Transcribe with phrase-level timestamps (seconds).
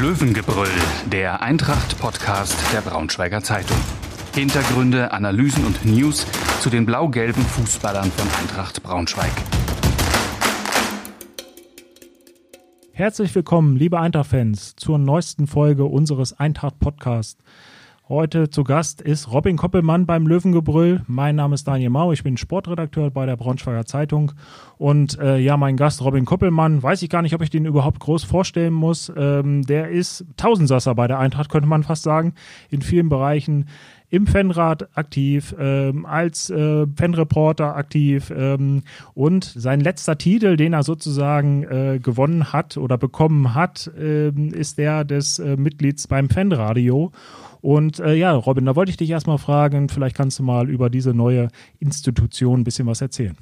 [0.00, 0.68] Löwengebrüll,
[1.10, 3.76] der Eintracht-Podcast der Braunschweiger Zeitung.
[4.32, 6.24] Hintergründe, Analysen und News
[6.60, 9.32] zu den blau-gelben Fußballern von Eintracht Braunschweig.
[12.92, 17.42] Herzlich willkommen, liebe Eintracht-Fans, zur neuesten Folge unseres Eintracht-Podcasts.
[18.08, 21.02] Heute zu Gast ist Robin Koppelmann beim Löwengebrüll.
[21.08, 24.32] Mein Name ist Daniel Mau, ich bin Sportredakteur bei der Braunschweiger Zeitung.
[24.78, 28.00] Und äh, ja, mein Gast Robin Koppelmann, weiß ich gar nicht, ob ich den überhaupt
[28.00, 29.12] groß vorstellen muss.
[29.14, 32.32] Ähm, der ist Tausendsasser bei der Eintracht, könnte man fast sagen,
[32.70, 33.66] in vielen Bereichen
[34.10, 40.82] im Fanrat aktiv, ähm, als äh, Fanreporter aktiv ähm, und sein letzter Titel, den er
[40.82, 47.12] sozusagen äh, gewonnen hat oder bekommen hat, äh, ist der des äh, Mitglieds beim Fanradio.
[47.60, 50.90] Und äh, ja, Robin, da wollte ich dich erstmal fragen, vielleicht kannst du mal über
[50.90, 51.48] diese neue
[51.80, 53.36] Institution ein bisschen was erzählen.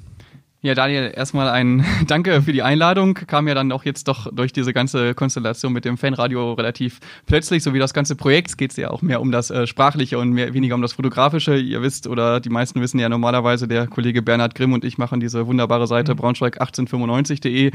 [0.61, 3.13] Ja, Daniel, erstmal ein Danke für die Einladung.
[3.13, 7.61] Kam ja dann auch jetzt doch durch diese ganze Konstellation mit dem Fanradio relativ plötzlich,
[7.61, 8.57] so wie das ganze Projekt.
[8.57, 11.55] Geht es ja auch mehr um das äh, Sprachliche und mehr, weniger um das Fotografische.
[11.57, 15.19] Ihr wisst oder die meisten wissen ja normalerweise, der Kollege Bernhard Grimm und ich machen
[15.19, 16.21] diese wunderbare Seite mhm.
[16.21, 17.71] braunschweig1895.de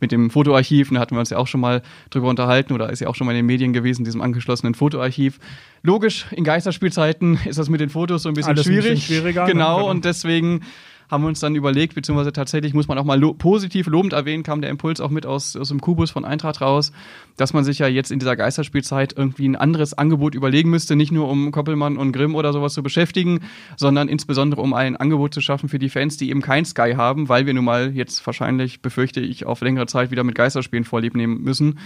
[0.00, 0.90] mit dem Fotoarchiv.
[0.90, 3.26] Da hatten wir uns ja auch schon mal drüber unterhalten oder ist ja auch schon
[3.26, 5.38] mal in den Medien gewesen, diesem angeschlossenen Fotoarchiv.
[5.82, 8.90] Logisch, in Geisterspielzeiten ist das mit den Fotos so ein bisschen Alles schwierig.
[8.90, 9.46] Ein bisschen schwieriger.
[9.46, 10.60] Genau, genau, und deswegen
[11.10, 14.42] haben wir uns dann überlegt, beziehungsweise tatsächlich muss man auch mal lo positiv lobend erwähnen,
[14.42, 16.92] kam der Impuls auch mit aus, aus dem Kubus von Eintracht raus,
[17.36, 21.12] dass man sich ja jetzt in dieser Geisterspielzeit irgendwie ein anderes Angebot überlegen müsste, nicht
[21.12, 23.40] nur um Koppelmann und Grimm oder sowas zu beschäftigen,
[23.76, 27.28] sondern insbesondere um ein Angebot zu schaffen für die Fans, die eben kein Sky haben,
[27.28, 31.14] weil wir nun mal jetzt wahrscheinlich, befürchte ich, auf längere Zeit wieder mit Geisterspielen vorlieb
[31.14, 31.78] nehmen müssen.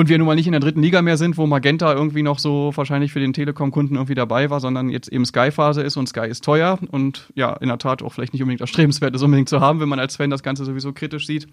[0.00, 2.38] Und wir nun mal nicht in der dritten Liga mehr sind, wo Magenta irgendwie noch
[2.38, 6.26] so wahrscheinlich für den Telekom-Kunden irgendwie dabei war, sondern jetzt eben Sky-Phase ist und Sky
[6.26, 9.60] ist teuer und ja, in der Tat auch vielleicht nicht unbedingt erstrebenswert ist, unbedingt zu
[9.60, 11.48] haben, wenn man als Fan das Ganze sowieso kritisch sieht.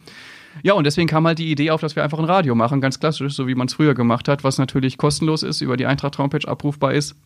[0.64, 3.02] Ja, und deswegen kam halt die Idee auf, dass wir einfach ein Radio machen, ganz
[3.02, 6.48] klassisch, so wie man es früher gemacht hat, was natürlich kostenlos ist, über die Eintracht-Homepage
[6.48, 7.18] abrufbar ist.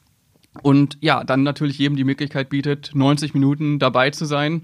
[0.63, 4.63] Und ja, dann natürlich jedem die Möglichkeit bietet, 90 Minuten dabei zu sein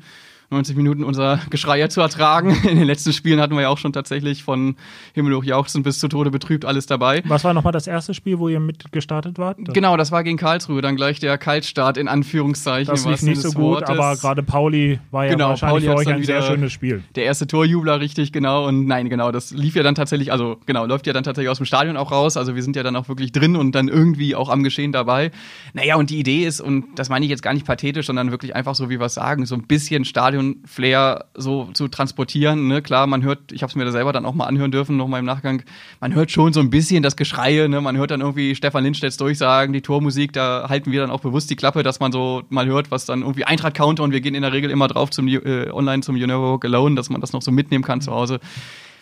[0.50, 2.52] 90 Minuten unser Geschrei zu ertragen.
[2.64, 4.78] In den letzten Spielen hatten wir ja auch schon tatsächlich von
[5.14, 7.22] Himmel hoch jauchzen bis zu Tode betrübt alles dabei.
[7.26, 9.58] Was war nochmal das erste Spiel, wo ihr mitgestartet wart?
[9.74, 12.88] Genau, das war gegen Karlsruhe, dann gleich der Kaltstart in Anführungszeichen.
[12.88, 13.90] Das lief nicht so gut, Wortes.
[13.90, 17.04] aber gerade Pauli war ja genau, wahrscheinlich Pauli für euch ein sehr schönes Spiel.
[17.16, 18.68] Der erste Torjubler, richtig, genau.
[18.68, 21.58] Und nein, genau, das lief ja dann tatsächlich, also genau, läuft ja dann tatsächlich aus
[21.58, 22.38] dem Stadion auch raus.
[22.38, 25.32] Also wir sind ja dann auch wirklich drin und dann irgendwie auch am Geschehen dabei.
[25.74, 28.56] Naja, und die Idee ist, und das meine ich jetzt gar nicht pathetisch, sondern wirklich
[28.56, 30.06] einfach so, wie wir es sagen, so ein bisschen
[30.38, 32.68] Stadion-Flair so zu transportieren.
[32.68, 32.82] Ne?
[32.82, 35.08] Klar, man hört, ich habe es mir da selber dann auch mal anhören dürfen, noch
[35.08, 35.64] mal im Nachgang,
[36.00, 37.82] man hört schon so ein bisschen das Geschreie, ne?
[37.82, 41.50] man hört dann irgendwie Stefan Lindstedts Durchsagen, die Tormusik, da halten wir dann auch bewusst
[41.50, 44.44] die Klappe, dass man so mal hört, was dann irgendwie Eintracht-Counter und wir gehen in
[44.44, 47.34] der Regel immer drauf zum äh, online zum You Never Walk Alone, dass man das
[47.34, 48.40] noch so mitnehmen kann zu Hause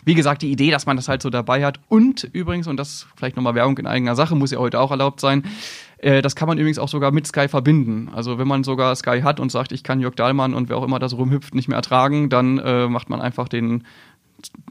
[0.08, 1.80] wie gesagt, die Idee, dass man das halt so dabei hat.
[1.88, 5.18] Und übrigens, und das vielleicht nochmal Werbung in eigener Sache, muss ja heute auch erlaubt
[5.18, 5.42] sein,
[5.98, 8.10] äh, das kann man übrigens auch sogar mit Sky verbinden.
[8.14, 10.84] Also wenn man sogar Sky hat und sagt, ich kann Jörg Dahlmann und wer auch
[10.84, 13.84] immer das rumhüpft nicht mehr ertragen, dann äh, macht man einfach den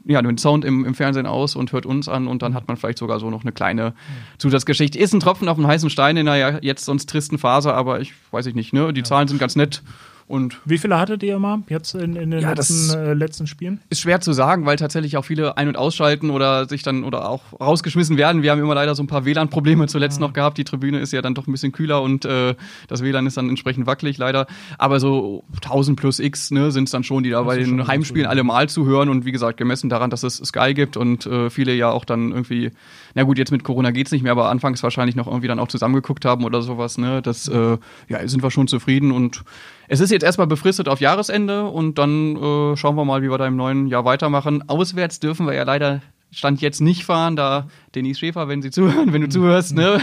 [0.04, 2.76] ja, den Sound im, im, Fernsehen aus und hört uns an und dann hat man
[2.76, 3.94] vielleicht sogar so noch eine kleine
[4.38, 4.98] Zusatzgeschichte.
[4.98, 8.14] Ist ein Tropfen auf dem heißen Stein in einer jetzt sonst tristen Phase, aber ich
[8.30, 8.92] weiß ich nicht, ne?
[8.92, 9.02] Die.
[9.02, 9.82] Zahlen sind ganz nett.
[10.28, 13.80] Und Wie viele hattet ihr immer jetzt in, in den ja, letzten, äh, letzten Spielen?
[13.90, 17.28] Ist schwer zu sagen, weil tatsächlich auch viele ein- und ausschalten oder sich dann oder
[17.28, 18.42] auch rausgeschmissen werden.
[18.42, 20.26] Wir haben immer leider so ein paar WLAN-Probleme zuletzt ja.
[20.26, 20.58] noch gehabt.
[20.58, 22.56] Die Tribüne ist ja dann doch ein bisschen kühler und äh,
[22.88, 24.48] das WLAN ist dann entsprechend wackelig leider.
[24.78, 28.26] Aber so 1000 plus X ne, sind es dann schon, die da bei den Heimspielen
[28.26, 29.08] alle mal zu hören.
[29.08, 32.32] Und wie gesagt, gemessen daran, dass es Sky gibt und äh, viele ja auch dann
[32.32, 32.72] irgendwie,
[33.14, 35.68] na gut, jetzt mit Corona geht's nicht mehr, aber anfangs wahrscheinlich noch irgendwie dann auch
[35.68, 36.98] zusammengeguckt haben oder sowas.
[36.98, 37.78] Ne, das äh,
[38.08, 39.44] ja, sind wir schon zufrieden und
[39.88, 43.38] es ist jetzt erstmal befristet auf Jahresende und dann äh, schauen wir mal, wie wir
[43.38, 44.68] da im neuen Jahr weitermachen.
[44.68, 46.02] Auswärts dürfen wir ja leider
[46.36, 49.98] Stand jetzt nicht fahren, da Denise Schäfer, wenn Sie zuhören, wenn du zuhörst, ne,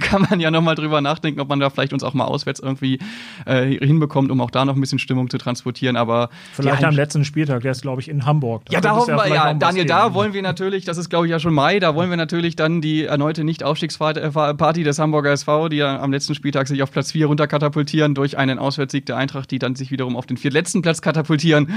[0.00, 2.98] kann man ja nochmal drüber nachdenken, ob man da vielleicht uns auch mal auswärts irgendwie
[3.46, 5.94] äh, hinbekommt, um auch da noch ein bisschen Stimmung zu transportieren.
[5.96, 8.64] Aber vielleicht am letzten Spieltag, der ist, glaube ich, in Hamburg.
[8.66, 11.30] Da ja, da hoffen wir, ja, Daniel, da wollen wir natürlich, das ist, glaube ich,
[11.30, 15.76] ja schon Mai, da wollen wir natürlich dann die erneute Nicht-Aufstiegsparty des Hamburger SV, die
[15.76, 19.60] ja am letzten Spieltag sich auf Platz 4 runterkatapultieren, durch einen Auswärtssieg der Eintracht, die
[19.60, 21.64] dann sich wiederum auf den viertletzten Platz katapultieren.
[21.64, 21.74] Okay.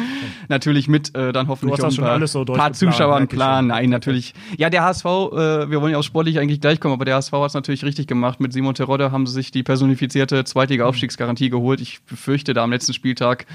[0.50, 3.68] Natürlich mit äh, dann hoffentlich um ein paar, so paar Zuschauern Plan.
[3.68, 4.34] Nein, natürlich.
[4.58, 7.32] Ja, der HSV, äh, wir wollen ja auch sportlich eigentlich gleich kommen, aber der HSV
[7.34, 8.40] hat es natürlich richtig gemacht.
[8.40, 11.82] Mit Simon Terodde haben sie sich die personifizierte Zweitliga-Aufstiegsgarantie geholt.
[11.82, 13.46] Ich befürchte, da am letzten Spieltag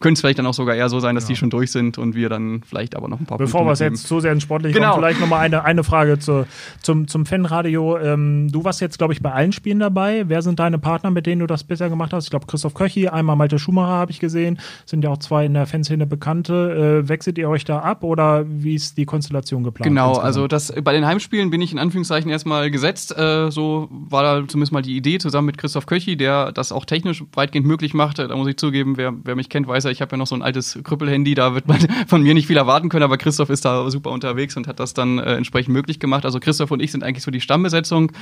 [0.00, 1.28] könnte es vielleicht dann auch sogar eher so sein, dass ja.
[1.28, 3.80] die schon durch sind und wir dann vielleicht aber noch ein paar Bevor wir es
[3.80, 4.92] jetzt so sehr ins Sportliche genau.
[4.92, 6.46] kommen, vielleicht nochmal eine, eine Frage zu,
[6.80, 7.98] zum, zum Fanradio.
[7.98, 10.24] Ähm, du warst jetzt, glaube ich, bei allen Spielen dabei.
[10.26, 12.24] Wer sind deine Partner, mit denen du das bisher gemacht hast?
[12.24, 14.58] Ich glaube, Christoph Köchi, einmal Malte Schumacher habe ich gesehen.
[14.86, 17.02] Sind ja auch zwei in der Fanszene Bekannte.
[17.04, 19.86] Äh, wechselt ihr euch da ab oder wie ist die Konstellation geplant?
[19.86, 23.16] Genau, also das, bei den Heimspielen bin ich in Anführungszeichen erstmal gesetzt.
[23.16, 26.86] Äh, so war da zumindest mal die Idee zusammen mit Christoph Köchi, der das auch
[26.86, 28.28] technisch weitgehend möglich machte.
[28.28, 30.34] Da muss ich zugeben, wer, wer mich kennt, weiß ja, ich habe ja noch so
[30.34, 33.64] ein altes Krüppelhandy, da wird man von mir nicht viel erwarten können, aber Christoph ist
[33.64, 36.24] da super unterwegs und hat das dann äh, entsprechend möglich gemacht.
[36.24, 38.12] Also Christoph und ich sind eigentlich so die Stammbesetzung.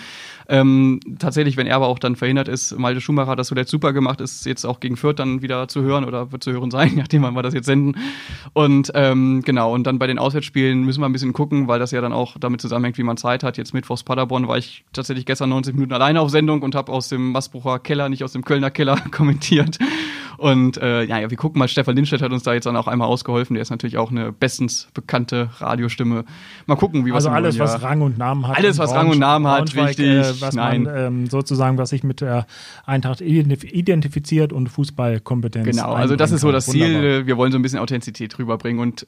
[0.50, 3.92] Ähm, tatsächlich, wenn er aber auch dann verhindert ist, Malte Schumacher hat das zuletzt super
[3.92, 6.92] gemacht, ist jetzt auch gegen Fürth dann wieder zu hören oder wird zu hören sein,
[6.96, 7.96] nachdem wir das jetzt senden.
[8.54, 11.90] Und ähm, genau, und dann bei den Auswärtsspielen müssen wir ein bisschen gucken, weil das
[11.90, 13.58] ja dann auch damit zusammenhängt, wie man Zeit hat.
[13.58, 17.08] Jetzt Mittwochs Paderborn war ich tatsächlich gestern 90 Minuten alleine auf Sendung und habe aus
[17.08, 19.78] dem Masbrucher Keller, nicht aus dem Kölner Keller kommentiert.
[20.38, 22.86] Und äh, ja, ja, wir gucken mal, Stefan Lindstedt hat uns da jetzt dann auch
[22.86, 23.54] einmal ausgeholfen.
[23.54, 26.24] Der ist natürlich auch eine bestens bekannte Radiostimme.
[26.66, 28.56] Mal gucken, wie was Also alles, was Rang und Namen hat.
[28.56, 30.06] Alles, was Rang und Namen hat, richtig.
[30.06, 30.84] Äh, was Nein.
[30.84, 32.46] man ähm, sozusagen, was sich mit der
[32.84, 35.66] Eintracht identifiziert und Fußballkompetenz.
[35.66, 37.00] Genau, also das ist so das Wunderbar.
[37.00, 37.26] Ziel.
[37.26, 39.06] Wir wollen so ein bisschen Authentizität rüberbringen und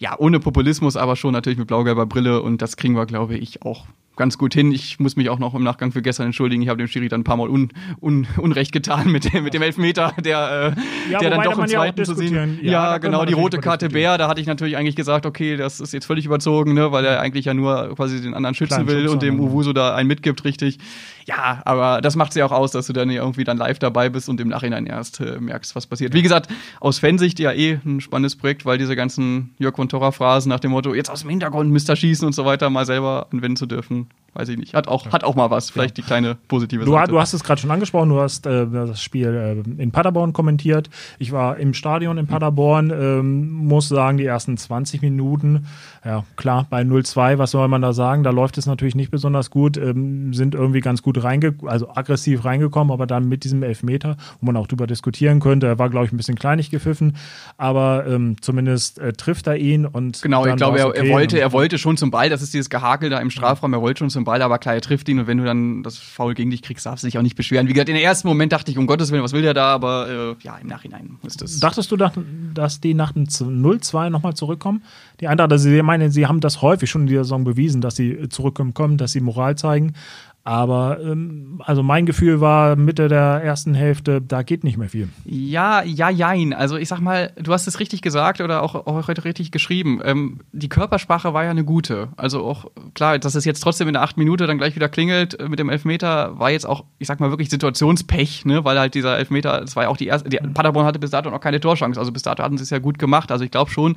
[0.00, 3.62] ja, ohne Populismus, aber schon natürlich mit blau-gelber Brille und das kriegen wir, glaube ich,
[3.62, 3.86] auch
[4.20, 4.70] ganz gut hin.
[4.70, 6.60] Ich muss mich auch noch im Nachgang für gestern entschuldigen.
[6.60, 7.70] Ich habe dem Schiri dann ein paar Mal un,
[8.02, 11.66] un, Unrecht getan mit dem, mit dem Elfmeter, der, äh, ja, der dann doch im
[11.66, 12.58] zweiten zu sehen.
[12.62, 15.80] Ja, ja genau, die rote Karte Bär, da hatte ich natürlich eigentlich gesagt, okay, das
[15.80, 18.88] ist jetzt völlig überzogen, ne, weil er eigentlich ja nur quasi den anderen schützen Kleinen
[18.88, 20.78] will Schubser, und dem Uwuso da einen mitgibt, richtig.
[21.26, 24.10] Ja, aber das macht es ja auch aus, dass du dann irgendwie dann live dabei
[24.10, 26.12] bist und im Nachhinein erst äh, merkst, was passiert.
[26.12, 26.50] Wie gesagt,
[26.80, 30.60] aus Fansicht ja eh ein spannendes Projekt, weil diese ganzen Jörg von Torra Phrasen nach
[30.60, 33.66] dem Motto, jetzt aus dem Hintergrund Mister schießen und so weiter mal selber anwenden zu
[33.66, 34.74] dürfen, weiß ich nicht.
[34.74, 37.10] Hat auch, hat auch mal was, vielleicht die kleine positive du, Seite.
[37.10, 40.88] Du hast es gerade schon angesprochen, du hast äh, das Spiel äh, in Paderborn kommentiert.
[41.18, 45.66] Ich war im Stadion in Paderborn, ähm, muss sagen, die ersten 20 Minuten,
[46.04, 48.22] ja klar, bei 0-2, was soll man da sagen?
[48.22, 52.44] Da läuft es natürlich nicht besonders gut, ähm, sind irgendwie ganz gut reingekommen, also aggressiv
[52.44, 56.06] reingekommen, aber dann mit diesem Elfmeter, wo man auch drüber diskutieren könnte, er war, glaube
[56.06, 57.16] ich, ein bisschen kleinig gepfiffen,
[57.56, 61.06] aber ähm, zumindest äh, trifft er ihn und Genau, ich glaube, er, okay.
[61.06, 63.80] er, wollte, er wollte schon zum Ball, das ist dieses Gehakel da im Strafraum, er
[63.80, 66.34] wollte schon zum Ball, aber klar, er trifft ihn und wenn du dann das Foul
[66.34, 67.68] gegen dich kriegst, darfst du dich auch nicht beschweren.
[67.68, 69.74] Wie gesagt, in den ersten Moment dachte ich, um Gottes Willen, was will der da,
[69.74, 71.60] aber äh, ja, im Nachhinein ist das.
[71.60, 74.82] Dachtest du, dass die nach dem 0-2 nochmal zurückkommen?
[75.20, 77.96] Die Eintracht, also sie meinen, sie haben das häufig schon in dieser Saison bewiesen, dass
[77.96, 79.94] sie zurückkommen, dass sie Moral zeigen.
[80.42, 85.10] Aber ähm, also mein Gefühl war Mitte der ersten Hälfte, da geht nicht mehr viel.
[85.26, 86.54] Ja, ja, jein.
[86.54, 90.00] Also ich sag mal, du hast es richtig gesagt oder auch, heute richtig geschrieben.
[90.02, 92.08] Ähm, die Körpersprache war ja eine gute.
[92.16, 95.38] Also auch klar, dass es jetzt trotzdem in der acht Minute dann gleich wieder klingelt
[95.38, 98.64] äh, mit dem Elfmeter, war jetzt auch, ich sag mal, wirklich Situationspech, ne?
[98.64, 101.30] Weil halt dieser Elfmeter, das war ja auch die erste, die, Paderborn hatte bis dato
[101.30, 102.00] noch keine Torchance.
[102.00, 103.30] Also bis dato hatten sie es ja gut gemacht.
[103.30, 103.96] Also ich glaube schon,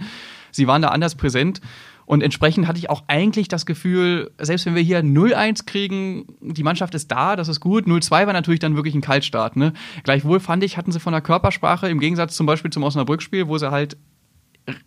[0.51, 1.62] sie waren da anders präsent.
[2.06, 6.64] Und entsprechend hatte ich auch eigentlich das Gefühl, selbst wenn wir hier 0-1 kriegen, die
[6.64, 7.86] Mannschaft ist da, das ist gut.
[7.86, 9.56] 0-2 war natürlich dann wirklich ein Kaltstart.
[9.56, 9.74] Ne?
[10.04, 13.58] Gleichwohl fand ich, hatten sie von der Körpersprache im Gegensatz zum Beispiel zum Osnabrück-Spiel, wo
[13.58, 13.98] sie halt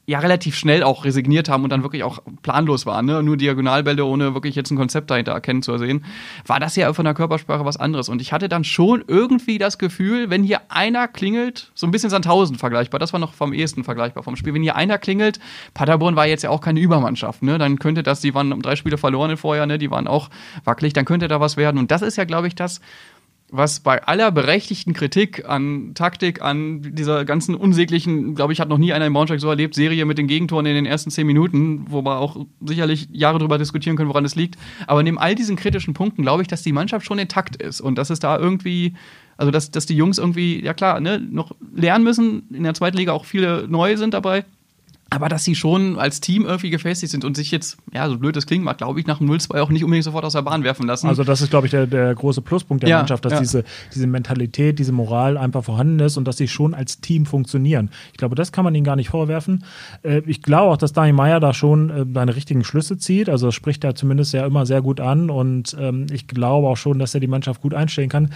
[0.07, 3.23] ja relativ schnell auch resigniert haben und dann wirklich auch planlos waren, ne?
[3.23, 6.05] nur Diagonalbälle, ohne wirklich jetzt ein Konzept dahinter erkennen zu sehen,
[6.47, 8.09] war das ja von der Körpersprache was anderes.
[8.09, 12.09] Und ich hatte dann schon irgendwie das Gefühl, wenn hier einer klingelt, so ein bisschen
[12.09, 15.41] Sandhausen vergleichbar, das war noch vom ehesten vergleichbar vom Spiel, wenn hier einer klingelt,
[15.75, 17.59] Paderborn war jetzt ja auch keine Übermannschaft, ne?
[17.59, 19.77] dann könnte das, die waren drei Spiele verloren vorher, ne?
[19.77, 20.31] die waren auch
[20.65, 21.79] wackelig, dann könnte da was werden.
[21.79, 22.81] Und das ist ja, glaube ich, das,
[23.51, 28.79] was bei aller berechtigten Kritik an Taktik, an dieser ganzen unsäglichen, glaube ich, hat noch
[28.79, 31.87] nie einer in Braunschweig so erlebt, Serie mit den Gegentoren in den ersten zehn Minuten,
[31.89, 34.57] wo wir auch sicherlich Jahre darüber diskutieren können, woran es liegt.
[34.87, 37.97] Aber neben all diesen kritischen Punkten glaube ich, dass die Mannschaft schon intakt ist und
[37.97, 38.95] dass es da irgendwie,
[39.37, 42.49] also dass, dass die Jungs irgendwie, ja klar, ne, noch lernen müssen.
[42.53, 44.45] In der zweiten Liga auch viele neue sind dabei
[45.09, 48.35] aber dass sie schon als Team irgendwie gefestigt sind und sich jetzt, ja, so blöd
[48.35, 50.65] das klingt, mag, glaube ich, nach dem 0-2 auch nicht unbedingt sofort aus der Bahn
[50.65, 51.07] werfen lassen.
[51.07, 53.39] Also das ist, glaube ich, der, der große Pluspunkt der ja, Mannschaft, dass ja.
[53.39, 57.91] diese, diese Mentalität, diese Moral einfach vorhanden ist und dass sie schon als Team funktionieren.
[58.13, 59.65] Ich glaube, das kann man ihnen gar nicht vorwerfen.
[60.03, 63.29] Äh, ich glaube auch, dass Daniel Meyer da schon äh, seine richtigen Schlüsse zieht.
[63.29, 66.77] Also das spricht er zumindest ja immer sehr gut an und ähm, ich glaube auch
[66.77, 68.31] schon, dass er die Mannschaft gut einstellen kann.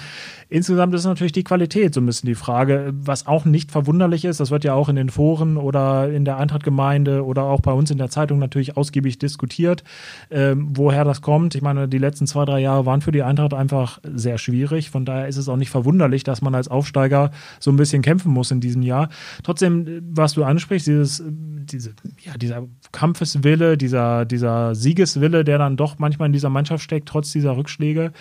[0.48, 4.38] Insgesamt ist natürlich die Qualität so ein bisschen die Frage, was auch nicht verwunderlich ist.
[4.38, 7.72] Das wird ja auch in den Foren oder in der Eintracht Fangemeinde oder auch bei
[7.72, 9.82] uns in der Zeitung natürlich ausgiebig diskutiert,
[10.30, 11.54] ähm, woher das kommt.
[11.54, 14.90] Ich meine, die letzten zwei, drei Jahre waren für die Eintracht einfach sehr schwierig.
[14.90, 18.32] Von daher ist es auch nicht verwunderlich, dass man als Aufsteiger so ein bisschen kämpfen
[18.32, 19.08] muss in diesem Jahr.
[19.42, 21.90] Trotzdem, was du ansprichst, dieses, diese,
[22.22, 27.32] ja, dieser Kampfeswille, dieser, dieser Siegeswille, der dann doch manchmal in dieser Mannschaft steckt, trotz
[27.32, 28.12] dieser Rückschläge,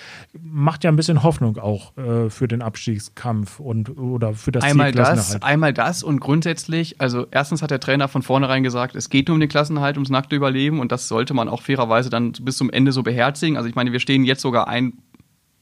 [0.42, 4.94] macht ja ein bisschen Hoffnung auch äh, für den Abstiegskampf und oder für das einmal
[4.94, 9.10] Ziel das, Einmal das und grundsätzlich, also erstens hat der Trainer von vornherein gesagt, es
[9.10, 12.58] geht um den Klassenhalt, ums nackte Überleben und das sollte man auch fairerweise dann bis
[12.58, 13.58] zum Ende so beherzigen.
[13.58, 14.94] Also ich meine, wir stehen jetzt sogar ein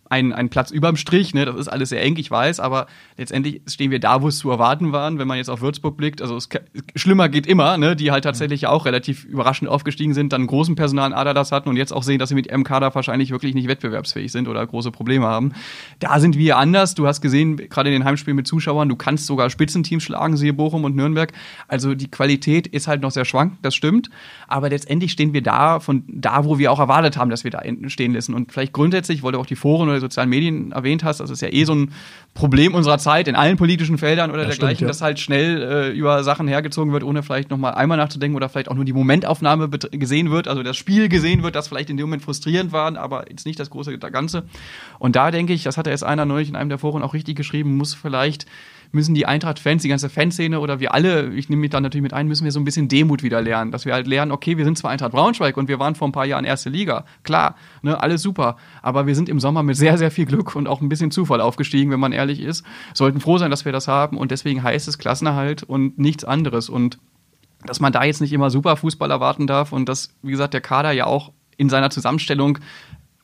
[0.10, 1.46] ein, ein Platz überm Strich, ne?
[1.46, 2.88] das ist alles sehr eng, ich weiß, aber
[3.18, 6.22] letztendlich stehen wir da, wo es zu erwarten waren, wenn man jetzt auf Würzburg blickt.
[6.22, 6.50] Also es,
[6.96, 7.96] schlimmer geht immer, ne?
[7.96, 11.78] die halt tatsächlich auch relativ überraschend aufgestiegen sind, dann einen großen Personalader das hatten und
[11.78, 14.92] jetzt auch sehen, dass sie mit ihrem Kader wahrscheinlich wirklich nicht wettbewerbsfähig sind oder große
[14.92, 15.54] Probleme haben.
[16.00, 16.96] Da sind wir anders.
[16.96, 20.54] Du hast gesehen, gerade in den Heimspielen mit Zuschauern, du kannst sogar Spitzenteams schlagen, siehe
[20.54, 21.34] Bochum und Nürnberg.
[21.68, 24.10] Also die Qualität ist halt noch sehr schwankend, das stimmt.
[24.48, 27.62] Aber letztendlich stehen wir da, von da, wo wir auch erwartet haben, dass wir da
[27.88, 28.34] stehen lassen.
[28.34, 31.42] Und vielleicht grundsätzlich, ich wollte auch die Foren oder sozialen Medien erwähnt hast, das ist
[31.42, 31.94] ja eh so ein
[32.34, 34.88] Problem unserer Zeit in allen politischen Feldern oder das dergleichen, stimmt, ja.
[34.90, 38.70] dass halt schnell äh, über Sachen hergezogen wird, ohne vielleicht nochmal einmal nachzudenken oder vielleicht
[38.70, 42.08] auch nur die Momentaufnahme gesehen wird, also das Spiel gesehen wird, das vielleicht in dem
[42.08, 44.44] Moment frustrierend war, aber jetzt nicht das große Ganze.
[45.00, 47.14] Und da denke ich, das hat ja jetzt einer neulich in einem der Foren auch
[47.14, 48.46] richtig geschrieben, muss vielleicht
[48.92, 52.14] müssen die Eintracht-Fans, die ganze Fanszene oder wir alle, ich nehme mich da natürlich mit
[52.14, 53.72] ein, müssen wir so ein bisschen Demut wieder lernen.
[53.72, 56.12] Dass wir halt lernen, okay, wir sind zwar Eintracht Braunschweig und wir waren vor ein
[56.12, 57.06] paar Jahren erste Liga.
[57.24, 58.58] Klar, ne, alles super.
[58.82, 61.42] Aber wir sind im Sommer mit sehr, sehr viel Glück und auch ein bisschen Zufall
[61.42, 62.66] aufgestiegen, wenn man ehrlich ist.
[62.94, 66.70] Sollten froh sein, dass wir das haben und deswegen heißt es Klassenerhalt und nichts anderes.
[66.70, 67.00] Und
[67.66, 70.62] dass man da jetzt nicht immer super Fußball erwarten darf und dass, wie gesagt, der
[70.62, 72.60] Kader ja auch in seiner Zusammenstellung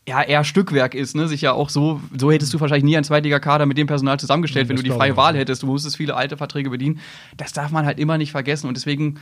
[0.08, 1.28] ja eher Stückwerk ist, ne?
[1.28, 4.66] Sich ja auch so, so hättest du wahrscheinlich nie einen Zweitliga-Kader mit dem Personal zusammengestellt,
[4.66, 5.64] ja, wenn du die freie Wahl hättest.
[5.64, 7.00] Du musstest viele alte Verträge bedienen.
[7.38, 8.68] Das darf man halt immer nicht vergessen.
[8.68, 9.20] Und deswegen,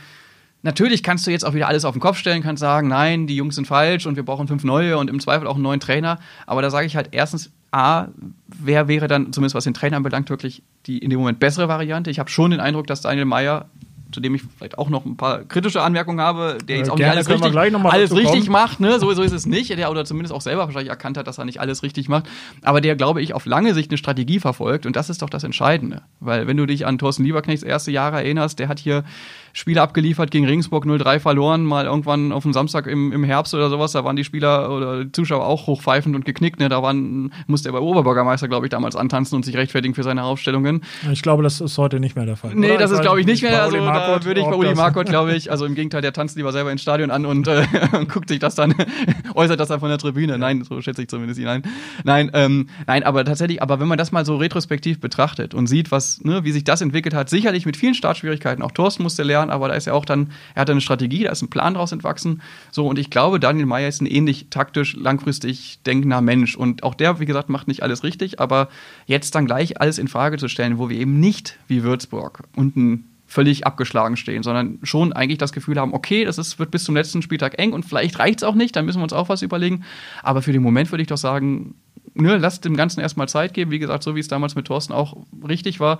[0.62, 3.36] natürlich kannst du jetzt auch wieder alles auf den Kopf stellen, kannst sagen, nein, die
[3.36, 6.18] Jungs sind falsch und wir brauchen fünf neue und im Zweifel auch einen neuen Trainer.
[6.46, 8.08] Aber da sage ich halt erstens, A,
[8.48, 12.10] wer wäre dann, zumindest was den Trainer anbelangt, wirklich die in dem Moment bessere Variante?
[12.10, 13.66] Ich habe schon den Eindruck, dass Daniel Meyer
[14.12, 17.06] zu dem ich vielleicht auch noch ein paar kritische Anmerkungen habe, der jetzt auch nicht
[17.06, 18.98] alles, richtig, alles richtig macht, ne?
[18.98, 21.44] so, so ist es nicht, der oder zumindest auch selber wahrscheinlich erkannt hat, dass er
[21.44, 22.28] nicht alles richtig macht,
[22.62, 25.44] aber der, glaube ich, auf lange Sicht eine Strategie verfolgt und das ist doch das
[25.44, 29.04] Entscheidende, weil wenn du dich an Thorsten Lieberknechts erste Jahre erinnerst, der hat hier
[29.52, 33.70] Spiele abgeliefert gegen Regensburg 0-3 verloren, mal irgendwann auf dem Samstag im, im Herbst oder
[33.70, 36.68] sowas, da waren die Spieler oder die Zuschauer auch hochpfeifend und geknickt, ne?
[36.68, 40.24] da waren, musste er bei Oberbürgermeister, glaube ich, damals antanzen und sich rechtfertigen für seine
[40.24, 40.82] Aufstellungen.
[41.10, 42.54] Ich glaube, das ist heute nicht mehr der Fall.
[42.54, 42.78] Nee, oder?
[42.78, 45.50] das ist, glaube ich, nicht mehr, also da würde ich bei Uli Markott, glaube ich,
[45.50, 47.64] also im Gegenteil, der tanzt lieber selber ins Stadion an und, äh,
[48.12, 48.74] guckt sich das dann,
[49.34, 50.38] äußert das dann von der Tribüne.
[50.38, 51.62] Nein, so schätze ich zumindest ihn ein.
[52.04, 55.90] Nein, ähm, nein, aber tatsächlich, aber wenn man das mal so retrospektiv betrachtet und sieht,
[55.90, 59.41] was, ne, wie sich das entwickelt hat, sicherlich mit vielen Startschwierigkeiten, auch Thorsten musste lernen,
[59.50, 61.92] aber da ist ja auch dann er hat eine Strategie, da ist ein Plan draus
[61.92, 62.42] entwachsen.
[62.70, 66.56] So, und ich glaube, Daniel Meyer ist ein ähnlich taktisch, langfristig denkender Mensch.
[66.56, 68.68] Und auch der, wie gesagt, macht nicht alles richtig, aber
[69.06, 73.04] jetzt dann gleich alles in Frage zu stellen, wo wir eben nicht wie Würzburg unten
[73.26, 76.94] völlig abgeschlagen stehen, sondern schon eigentlich das Gefühl haben, okay, das ist, wird bis zum
[76.94, 79.40] letzten Spieltag eng und vielleicht reicht es auch nicht, dann müssen wir uns auch was
[79.40, 79.84] überlegen.
[80.22, 81.74] Aber für den Moment würde ich doch sagen,
[82.14, 83.70] ne, lasst dem Ganzen erstmal Zeit geben.
[83.70, 85.16] Wie gesagt, so wie es damals mit Thorsten auch
[85.48, 85.98] richtig war.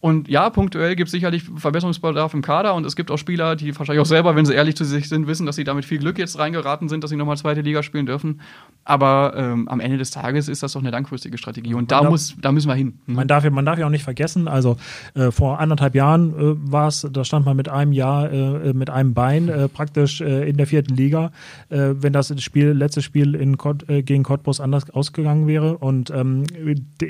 [0.00, 3.76] Und ja, punktuell gibt es sicherlich Verbesserungsbedarf im Kader und es gibt auch Spieler, die
[3.76, 6.18] wahrscheinlich auch selber, wenn sie ehrlich zu sich sind, wissen, dass sie damit viel Glück
[6.18, 8.40] jetzt reingeraten sind, dass sie nochmal zweite Liga spielen dürfen.
[8.84, 12.10] Aber ähm, am Ende des Tages ist das doch eine langfristige Strategie und da, darf,
[12.10, 13.00] muss, da müssen wir hin.
[13.06, 13.14] Mhm.
[13.16, 14.76] Man, darf, man darf ja auch nicht vergessen, also
[15.14, 18.90] äh, vor anderthalb Jahren äh, war es, da stand man mit einem Jahr, äh, mit
[18.90, 21.32] einem Bein äh, praktisch äh, in der vierten Liga,
[21.70, 25.76] äh, wenn das Spiel, letzte Spiel in Kot, gegen Cottbus anders ausgegangen wäre.
[25.78, 26.44] Und ähm,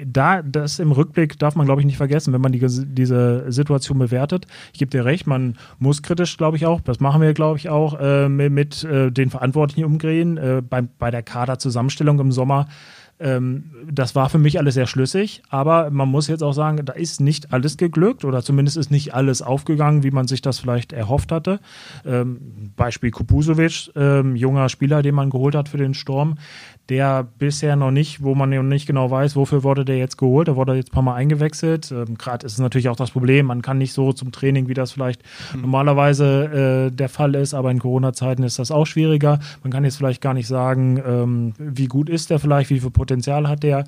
[0.07, 3.99] da, das im Rückblick darf man, glaube ich, nicht vergessen, wenn man die diese Situation
[3.99, 4.47] bewertet.
[4.73, 7.69] Ich gebe dir recht, man muss kritisch, glaube ich, auch, das machen wir, glaube ich,
[7.69, 10.37] auch, äh, mit, äh, den Verantwortlichen umgehen.
[10.37, 12.67] Äh, bei, bei der Kaderzusammenstellung im Sommer
[13.21, 16.93] ähm, das war für mich alles sehr schlüssig, aber man muss jetzt auch sagen, da
[16.93, 20.93] ist nicht alles geglückt oder zumindest ist nicht alles aufgegangen, wie man sich das vielleicht
[20.93, 21.61] erhofft hatte.
[22.07, 26.37] Ähm, Beispiel Kupusovic, ähm, junger Spieler, den man geholt hat für den Sturm,
[26.89, 30.57] der bisher noch nicht, wo man nicht genau weiß, wofür wurde der jetzt geholt, da
[30.57, 31.91] wurde jetzt ein paar Mal eingewechselt.
[31.91, 34.75] Ähm, Gerade ist es natürlich auch das Problem, man kann nicht so zum Training, wie
[34.75, 35.23] das vielleicht
[35.55, 35.63] mhm.
[35.63, 39.41] normalerweise äh, der Fall ist, aber in Corona-Zeiten ist das auch schwieriger.
[39.63, 42.91] Man kann jetzt vielleicht gar nicht sagen, ähm, wie gut ist der vielleicht, wie viel
[42.91, 43.85] Potenzial Potenzial hat der.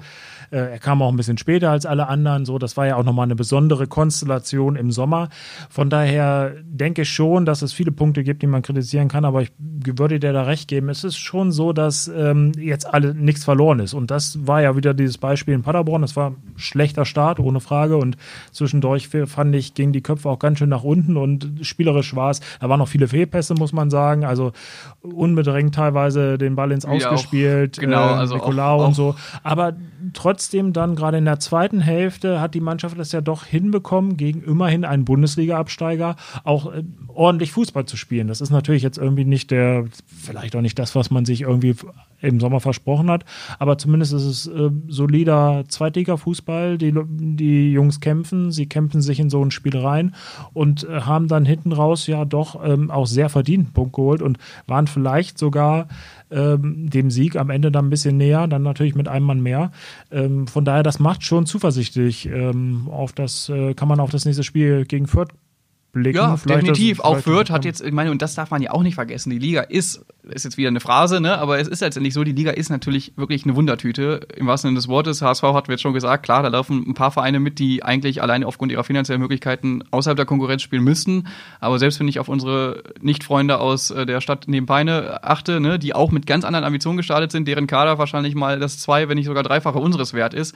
[0.50, 2.44] Äh, er kam auch ein bisschen später als alle anderen.
[2.44, 5.28] So, das war ja auch nochmal eine besondere Konstellation im Sommer.
[5.68, 9.42] Von daher denke ich schon, dass es viele Punkte gibt, die man kritisieren kann, aber
[9.42, 10.88] ich würde dir da recht geben.
[10.88, 13.94] Es ist schon so, dass ähm, jetzt alle nichts verloren ist.
[13.94, 16.02] Und das war ja wieder dieses Beispiel in Paderborn.
[16.02, 17.96] Das war ein schlechter Start, ohne Frage.
[17.96, 18.16] Und
[18.50, 22.40] zwischendurch fand ich, gingen die Köpfe auch ganz schön nach unten und spielerisch war es.
[22.60, 24.24] Da waren noch viele Fehlpässe, muss man sagen.
[24.24, 24.52] Also
[25.00, 27.78] unbedrängt teilweise den Ball ins Ausgespielt.
[27.78, 29.14] Auch, genau, äh, also Nicolau auch, und so.
[29.42, 29.74] Aber
[30.12, 34.42] trotzdem dann gerade in der zweiten Hälfte hat die Mannschaft das ja doch hinbekommen, gegen
[34.42, 38.28] immerhin einen Bundesliga-Absteiger auch äh, ordentlich Fußball zu spielen.
[38.28, 41.74] Das ist natürlich jetzt irgendwie nicht der, vielleicht auch nicht das, was man sich irgendwie
[42.20, 43.24] im Sommer versprochen hat,
[43.58, 46.78] aber zumindest ist es äh, solider Zweitliga-Fußball.
[46.78, 50.14] Die, die Jungs kämpfen, sie kämpfen sich in so ein Spiel rein
[50.52, 54.38] und äh, haben dann hinten raus ja doch ähm, auch sehr verdient Punkt geholt und
[54.66, 55.88] waren vielleicht sogar
[56.30, 59.72] ähm, dem Sieg am Ende dann ein bisschen näher, dann natürlich mit einem Mann mehr.
[60.10, 62.26] Ähm, von daher, das macht schon zuversichtlich.
[62.26, 65.32] Ähm, auf das äh, kann man auf das nächste Spiel gegen Fürth
[65.92, 66.18] blicken.
[66.18, 66.98] Ja, vielleicht definitiv.
[66.98, 69.30] Das, auch Fürth hat jetzt, ich meine, und das darf man ja auch nicht vergessen.
[69.30, 71.38] Die Liga ist, ist jetzt wieder eine Phrase, ne?
[71.38, 74.26] aber es ist letztendlich so, die Liga ist natürlich wirklich eine Wundertüte.
[74.36, 75.22] Im wahrsten Sinne des Wortes.
[75.22, 78.46] HSV hat jetzt schon gesagt, klar, da laufen ein paar Vereine mit, die eigentlich alleine
[78.46, 81.24] aufgrund ihrer finanziellen Möglichkeiten außerhalb der Konkurrenz spielen müssten.
[81.58, 85.78] Aber selbst wenn ich auf unsere Nicht-Freunde aus äh, der Stadt neben Peine achte, ne,
[85.78, 89.16] die auch mit ganz anderen Ambitionen gestartet sind, deren Kader wahrscheinlich mal das zwei, wenn
[89.16, 90.54] nicht sogar dreifache unseres wert ist,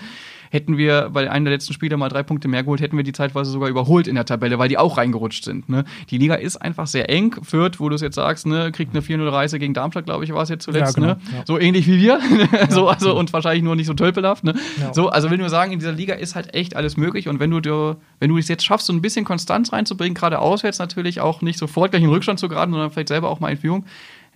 [0.55, 3.13] hätten wir bei einem der letzten Spiele mal drei Punkte mehr geholt, hätten wir die
[3.13, 5.69] zeitweise sogar überholt in der Tabelle, weil die auch reingerutscht sind.
[5.69, 5.85] Ne?
[6.11, 7.35] Die Liga ist einfach sehr eng.
[7.43, 10.45] Fürth, wo du es jetzt sagst, ne, kriegt eine 4-0-Reise gegen Darmstadt, glaube ich, war
[10.45, 10.97] es jetzt zuletzt.
[10.97, 11.15] Ja, genau.
[11.15, 11.21] ne?
[11.33, 11.43] ja.
[11.45, 12.21] So ähnlich wie wir.
[12.69, 14.45] so, also, und wahrscheinlich nur nicht so tölpelhaft.
[14.45, 14.55] Ne?
[14.81, 14.95] Ja.
[14.95, 17.29] So, also will nur sagen, in dieser Liga ist halt echt alles möglich.
[17.29, 20.39] Und wenn du dir, wenn du es jetzt schaffst, so ein bisschen Konstanz reinzubringen, gerade
[20.39, 23.51] auswärts natürlich auch nicht sofort gleich in Rückstand zu geraten, sondern vielleicht selber auch mal
[23.51, 23.87] in Führung,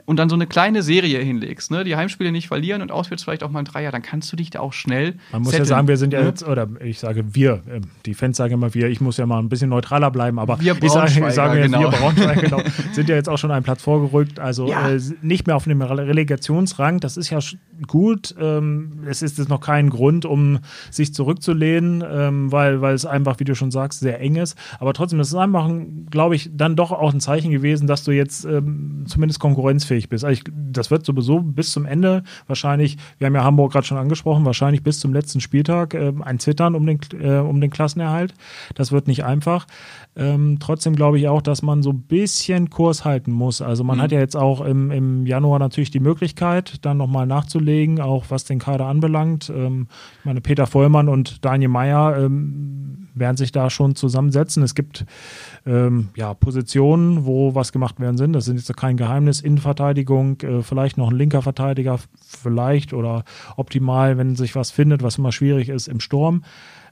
[0.09, 1.85] und dann so eine kleine Serie hinlegst, ne?
[1.85, 4.49] die Heimspiele nicht verlieren und auswärts vielleicht auch mal ein Dreier, dann kannst du dich
[4.49, 5.17] da auch schnell.
[5.33, 8.15] Man muss setteln, ja sagen, wir sind ja jetzt, oder ich sage wir, ähm, die
[8.15, 10.91] Fans sagen immer wir, ich muss ja mal ein bisschen neutraler bleiben, aber wir ich
[10.91, 11.81] sage, ich sage genau.
[11.81, 12.63] wir Braunschweig, genau,
[12.93, 14.89] sind ja jetzt auch schon einen Platz vorgerückt, also ja.
[14.89, 17.41] äh, nicht mehr auf dem Relegationsrang, das ist ja
[17.87, 20.61] gut, ähm, es ist jetzt noch kein Grund, um
[20.91, 24.95] sich zurückzulehnen, ähm, weil, weil es einfach, wie du schon sagst, sehr eng ist, aber
[24.95, 25.71] trotzdem, das ist einfach,
[26.11, 30.09] glaube ich, dann doch auch ein Zeichen gewesen, dass du jetzt ähm, zumindest konkurrenzfähig leistungsfähig
[30.09, 30.25] bist.
[30.25, 33.99] Also ich, das wird sowieso bis zum Ende wahrscheinlich, wir haben ja Hamburg gerade schon
[33.99, 38.35] angesprochen, wahrscheinlich bis zum letzten Spieltag äh, ein Zittern um den, äh, um den Klassenerhalt.
[38.75, 39.67] Das wird nicht einfach.
[40.17, 43.63] Ähm, trotzdem glaube ich auch, dass man so ein bisschen Kurs halten muss.
[43.63, 44.03] Also man mhm.
[44.03, 48.45] hat ja jetzt auch im, im Januar natürlich die Möglichkeit, dann nochmal nachzulegen, auch was
[48.45, 49.51] den Kader anbelangt.
[49.55, 49.89] Ähm,
[50.21, 54.63] ich meine, Peter Vollmann und Daniel Meyer ähm, werden sich da schon zusammensetzen.
[54.63, 55.05] Es gibt
[55.67, 58.33] ähm, ja, Positionen, wo was gemacht werden sind.
[58.33, 59.41] Das ist jetzt kein Geheimnis.
[59.41, 63.25] Innenverteidigung, äh, vielleicht noch ein linker Verteidiger, vielleicht oder
[63.57, 66.43] optimal, wenn sich was findet, was immer schwierig ist, im Sturm.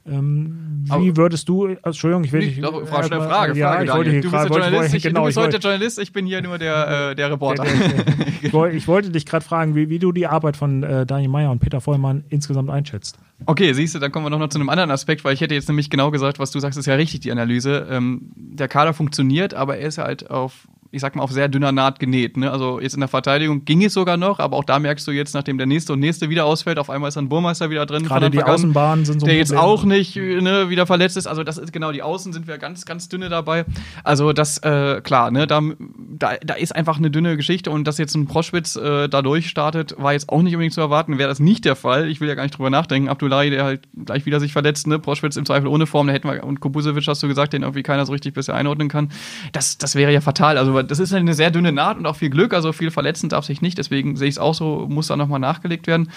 [0.09, 2.61] Ähm, wie würdest du, Entschuldigung, ich will dich.
[2.61, 5.25] Doch, Frage, schnell Frage, Frage, ja, ich wollte du bist der Journalist, ich, genau, du
[5.27, 7.63] bist heute der Journalist, ich bin hier nur der, äh, der Reporter.
[7.63, 10.83] Der, der, ich, wollte, ich, wollte dich gerade fragen, wie, wie, du die Arbeit von
[10.83, 13.17] äh, Daniel Meyer und Peter Vollmann insgesamt einschätzt.
[13.45, 15.53] Okay, siehst du, dann kommen wir noch, noch zu einem anderen Aspekt, weil ich hätte
[15.53, 17.87] jetzt nämlich genau gesagt, was du sagst, ist ja richtig, die Analyse.
[17.89, 21.71] Ähm, der Kader funktioniert, aber er ist halt auf ich sag mal, auf sehr dünner
[21.71, 22.37] Naht genäht.
[22.37, 22.51] Ne?
[22.51, 25.33] Also jetzt in der Verteidigung ging es sogar noch, aber auch da merkst du jetzt,
[25.33, 28.03] nachdem der nächste und nächste wieder ausfällt, auf einmal ist dann Burmeister wieder drin.
[28.03, 31.27] Gerade die Außenbahnen sind so Der jetzt auch nicht ne, wieder verletzt ist.
[31.27, 33.65] Also das ist genau, die Außen sind wir ganz, ganz dünne dabei.
[34.03, 37.97] Also das, äh, klar, ne, da, da, da ist einfach eine dünne Geschichte und dass
[37.97, 41.17] jetzt ein Proschwitz äh, da durchstartet, war jetzt auch nicht unbedingt zu erwarten.
[41.17, 43.09] Wäre das nicht der Fall, ich will ja gar nicht drüber nachdenken.
[43.09, 44.99] Abdullahi, der halt gleich wieder sich verletzt, ne?
[44.99, 47.83] Proschwitz im Zweifel ohne Form, da hätten wir, und Kubusevic hast du gesagt, den irgendwie
[47.83, 49.11] keiner so richtig bisher einordnen kann.
[49.51, 50.57] Das, das wäre ja fatal.
[50.57, 53.45] Also das ist eine sehr dünne Naht und auch viel Glück, also viel verletzen darf
[53.45, 56.11] sich nicht, deswegen sehe ich es auch so, muss da nochmal nachgelegt werden.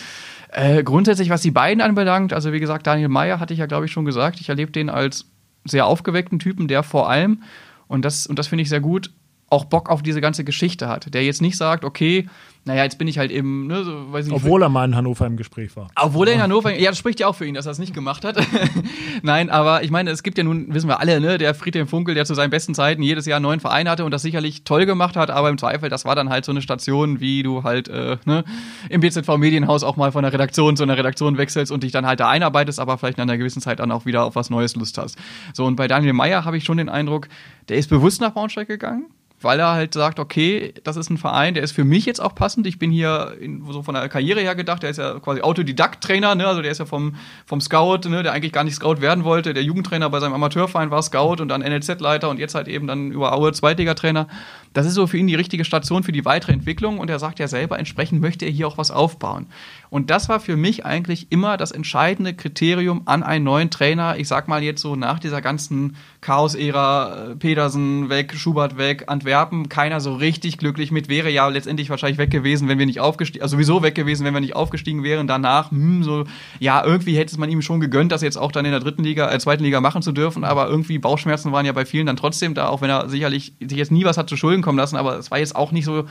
[0.53, 3.87] Äh, grundsätzlich, was die beiden anbelangt, also wie gesagt, Daniel Meyer hatte ich ja, glaube
[3.87, 5.27] ich, schon gesagt, ich erlebe den als
[5.65, 7.43] sehr aufgeweckten Typen, der vor allem,
[7.87, 9.11] und das, und das finde ich sehr gut,
[9.49, 11.13] auch Bock auf diese ganze Geschichte hat.
[11.13, 12.29] Der jetzt nicht sagt, okay,
[12.65, 15.27] naja, jetzt bin ich halt eben, ne, so, weiß ich Obwohl er mal in Hannover
[15.27, 15.89] im Gespräch war.
[15.97, 17.95] Obwohl er in Hannover, ja, das spricht ja auch für ihn, dass er es nicht
[17.95, 18.37] gemacht hat.
[19.23, 22.15] Nein, aber ich meine, es gibt ja nun, wissen wir alle, ne, der Friedhelm Funkel,
[22.15, 24.85] der zu seinen besten Zeiten jedes Jahr einen neuen Verein hatte und das sicherlich toll
[24.85, 27.89] gemacht hat, aber im Zweifel, das war dann halt so eine Station, wie du halt,
[27.89, 28.45] äh, ne,
[28.91, 32.07] im BZV Medienhaus auch mal von der Redaktion zu einer Redaktion wechselst und dich dann
[32.07, 34.77] halt da einarbeitest, aber vielleicht in einer gewissen Zeit dann auch wieder auf was Neues
[34.77, 35.17] Lust hast.
[35.55, 37.29] So, und bei Daniel Meyer habe ich schon den Eindruck,
[37.71, 39.07] der ist bewusst nach Braunschweig gegangen
[39.43, 42.35] weil er halt sagt, okay, das ist ein Verein, der ist für mich jetzt auch
[42.35, 42.67] passend.
[42.67, 46.35] Ich bin hier in, so von der Karriere her gedacht, der ist ja quasi Autodidakt-Trainer,
[46.35, 46.47] ne?
[46.47, 47.15] also der ist ja vom,
[47.47, 48.23] vom Scout, ne?
[48.23, 49.55] der eigentlich gar nicht Scout werden wollte.
[49.55, 53.13] Der Jugendtrainer bei seinem Amateurverein war Scout und dann NLZ-Leiter und jetzt halt eben dann
[53.13, 54.29] über Aue Zweitligatrainer.
[54.73, 57.39] Das ist so für ihn die richtige Station für die weitere Entwicklung und er sagt
[57.39, 59.47] ja selber, entsprechend möchte er hier auch was aufbauen.
[59.89, 64.17] Und das war für mich eigentlich immer das entscheidende Kriterium an einen neuen Trainer.
[64.17, 69.30] Ich sag mal jetzt so nach dieser ganzen Chaos-Ära, äh, Pedersen weg, Schubert weg, Antwerpen,
[69.69, 73.43] keiner so richtig glücklich mit, wäre ja letztendlich wahrscheinlich weg gewesen, wenn wir nicht aufgestiegen,
[73.43, 75.27] also sowieso weg gewesen, wenn wir nicht aufgestiegen wären.
[75.27, 76.25] Danach, hm, so,
[76.59, 79.05] ja, irgendwie hätte es man ihm schon gegönnt, das jetzt auch dann in der dritten
[79.05, 82.17] Liga, äh, zweiten Liga machen zu dürfen, aber irgendwie Bauchschmerzen waren ja bei vielen dann
[82.17, 84.97] trotzdem da, auch wenn er sicherlich sich jetzt nie was hat zu Schulden kommen lassen,
[84.97, 86.05] aber es war jetzt auch nicht so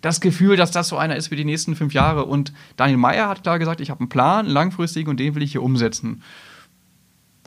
[0.00, 2.24] das Gefühl, dass das so einer ist für die nächsten fünf Jahre.
[2.24, 5.52] Und Daniel Meyer hat klar gesagt, ich habe einen Plan, langfristig, und den will ich
[5.52, 6.22] hier umsetzen.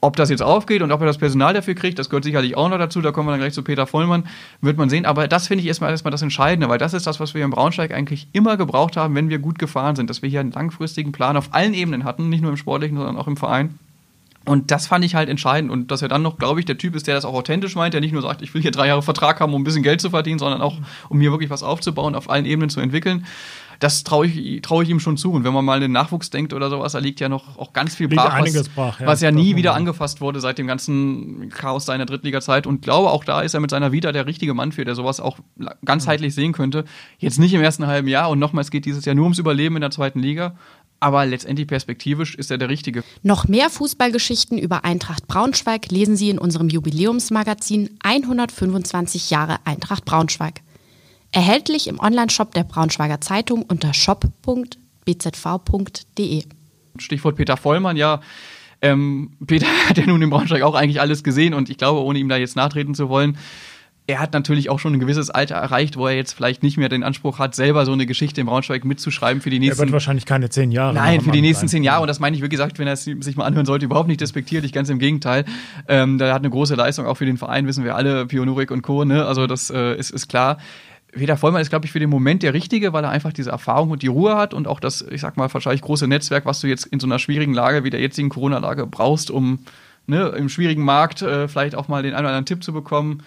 [0.03, 2.69] Ob das jetzt aufgeht und ob er das Personal dafür kriegt, das gehört sicherlich auch
[2.69, 3.01] noch dazu.
[3.01, 4.27] Da kommen wir dann gleich zu Peter Vollmann,
[4.59, 5.05] wird man sehen.
[5.05, 7.51] Aber das finde ich erstmal, erstmal das Entscheidende, weil das ist das, was wir im
[7.51, 10.09] Braunschweig eigentlich immer gebraucht haben, wenn wir gut gefahren sind.
[10.09, 13.15] Dass wir hier einen langfristigen Plan auf allen Ebenen hatten, nicht nur im Sportlichen, sondern
[13.15, 13.77] auch im Verein.
[14.43, 15.69] Und das fand ich halt entscheidend.
[15.69, 17.93] Und dass er dann noch, glaube ich, der Typ ist, der das auch authentisch meint,
[17.93, 20.01] der nicht nur sagt, ich will hier drei Jahre Vertrag haben, um ein bisschen Geld
[20.01, 20.77] zu verdienen, sondern auch,
[21.09, 23.25] um mir wirklich was aufzubauen, auf allen Ebenen zu entwickeln.
[23.81, 25.31] Das traue ich, trau ich ihm schon zu.
[25.33, 27.73] Und wenn man mal an den Nachwuchs denkt oder sowas, da liegt ja noch auch
[27.73, 29.07] ganz viel liegt brach, einiges was, brach, ja.
[29.07, 32.67] was ja nie wieder angefasst wurde seit dem ganzen Chaos seiner Drittliga-Zeit.
[32.67, 35.19] Und glaube, auch da ist er mit seiner Vita der richtige Mann für, der sowas
[35.19, 35.39] auch
[35.83, 36.85] ganzheitlich sehen könnte.
[37.17, 39.75] Jetzt nicht im ersten halben Jahr und nochmal, es geht dieses Jahr nur ums Überleben
[39.75, 40.55] in der zweiten Liga
[41.01, 43.03] aber letztendlich perspektivisch ist er der Richtige.
[43.23, 50.61] Noch mehr Fußballgeschichten über Eintracht Braunschweig lesen Sie in unserem Jubiläumsmagazin 125 Jahre Eintracht Braunschweig.
[51.33, 54.83] Erhältlich im Onlineshop der Braunschweiger Zeitung unter shop.bzv.de.
[56.97, 58.19] Stichwort Peter Vollmann, ja.
[58.81, 62.19] Ähm, Peter hat ja nun in Braunschweig auch eigentlich alles gesehen und ich glaube, ohne
[62.19, 63.37] ihm da jetzt nachtreten zu wollen,
[64.07, 66.89] er hat natürlich auch schon ein gewisses Alter erreicht, wo er jetzt vielleicht nicht mehr
[66.89, 69.79] den Anspruch hat, selber so eine Geschichte im Braunschweig mitzuschreiben für die nächsten.
[69.79, 70.93] Er wird wahrscheinlich keine zehn Jahre.
[70.93, 72.01] Nein, für die nächsten zehn Jahre.
[72.01, 74.19] Und das meine ich, wie gesagt, wenn er es sich mal anhören sollte, überhaupt nicht
[74.19, 74.65] despektiert.
[74.65, 75.45] Ich ganz im Gegenteil.
[75.87, 78.81] Ähm, da hat eine große Leistung auch für den Verein, wissen wir alle, Pionurik und
[78.81, 79.05] Co.
[79.05, 79.25] Ne?
[79.25, 80.57] Also das äh, ist, ist klar.
[81.11, 83.91] Peter Vollmann ist, glaube ich, für den Moment der Richtige, weil er einfach diese Erfahrung
[83.91, 86.67] und die Ruhe hat und auch das, ich sag mal, wahrscheinlich große Netzwerk, was du
[86.67, 89.59] jetzt in so einer schwierigen Lage wie der jetzigen Corona-Lage brauchst, um
[90.07, 93.23] ne, im schwierigen Markt äh, vielleicht auch mal den einen oder anderen Tipp zu bekommen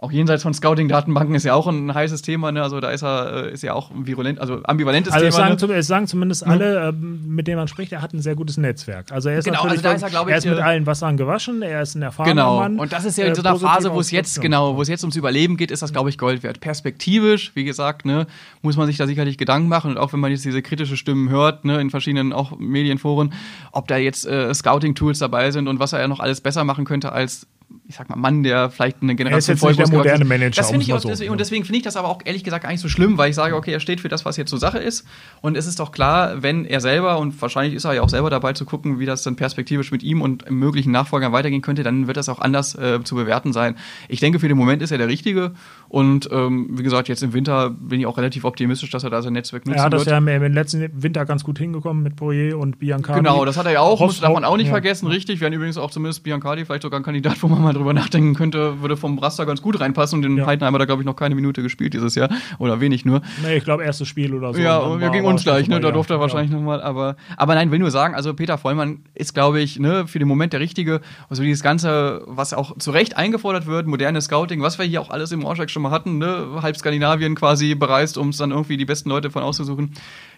[0.00, 2.62] auch jenseits von Scouting-Datenbanken ist ja auch ein heißes Thema, ne?
[2.62, 5.36] Also da ist er, äh, ist ja auch ein virulent, also ambivalentes also Thema.
[5.36, 5.56] Sagen, ne?
[5.56, 6.52] zum, es sagen zumindest mhm.
[6.52, 9.10] alle, ähm, mit denen man spricht, er hat ein sehr gutes Netzwerk.
[9.10, 11.82] Also er ist genau, natürlich, also ist er, er, ist mit allen Wassern gewaschen, er
[11.82, 12.60] ist ein erfahrener genau.
[12.60, 12.78] Mann.
[12.78, 15.02] Und das ist ja in so einer Phase, wo es jetzt, genau, wo es jetzt
[15.02, 16.60] ums Überleben geht, ist das, glaube ich, Gold wert.
[16.60, 18.28] Perspektivisch, wie gesagt, ne,
[18.62, 19.90] muss man sich da sicherlich Gedanken machen.
[19.90, 23.32] Und auch wenn man jetzt diese kritische Stimmen hört, ne, in verschiedenen auch Medienforen,
[23.72, 26.84] ob da jetzt äh, Scouting-Tools dabei sind und was er ja noch alles besser machen
[26.84, 27.48] könnte als
[27.86, 30.60] ich sag mal, Mann, der vielleicht eine Generation er ist jetzt nicht der moderne Manager.
[30.60, 32.62] Das finde ich auch, so, deswegen, und deswegen finde ich das aber auch ehrlich gesagt
[32.62, 34.56] gar nicht so schlimm, weil ich sage, okay, er steht für das, was jetzt so
[34.56, 35.06] Sache ist.
[35.42, 38.30] Und es ist doch klar, wenn er selber, und wahrscheinlich ist er ja auch selber
[38.30, 42.06] dabei zu gucken, wie das dann perspektivisch mit ihm und möglichen Nachfolgern weitergehen könnte, dann
[42.06, 43.76] wird das auch anders äh, zu bewerten sein.
[44.08, 45.52] Ich denke, für den Moment ist er der Richtige.
[45.88, 49.22] Und ähm, wie gesagt, jetzt im Winter bin ich auch relativ optimistisch, dass er da
[49.22, 49.80] sein Netzwerk nutzen wird.
[49.80, 50.26] Er hat das wird.
[50.26, 53.20] ja im, letzten Winter ganz gut hingekommen mit Poirier und Biancardi.
[53.20, 54.72] Genau, das hat er ja auch, Hoff, muss darf man auch nicht ja.
[54.72, 55.40] vergessen, richtig.
[55.40, 58.34] Wir haben übrigens auch zumindest Biancardi, vielleicht sogar ein Kandidat, wo man mal drüber nachdenken
[58.34, 60.18] könnte, würde vom Raster ganz gut reinpassen.
[60.18, 60.46] Und den Ja.
[60.46, 62.28] Heidenheim hat er, glaube ich, noch keine Minute gespielt dieses Jahr.
[62.58, 63.22] Oder wenig nur.
[63.42, 64.60] Nee, ich glaube, erstes Spiel oder so.
[64.60, 65.80] ja, Und wir gegen war uns gleich, ne?
[65.80, 65.94] Da ja.
[65.94, 69.60] durfte er wahrscheinlich nochmal, aber, aber nein, will nur sagen, also Peter Vollmann ist, glaube
[69.60, 71.00] ich, ne, für den Moment der Richtige.
[71.30, 75.10] Also dieses Ganze, was auch zu Recht eingefordert wird, moderne Scouting, was wir hier auch
[75.10, 76.58] alles im Orschak schon mal hatten, ne?
[76.62, 79.92] halb Skandinavien quasi bereist, um es dann irgendwie die besten Leute von auszusuchen.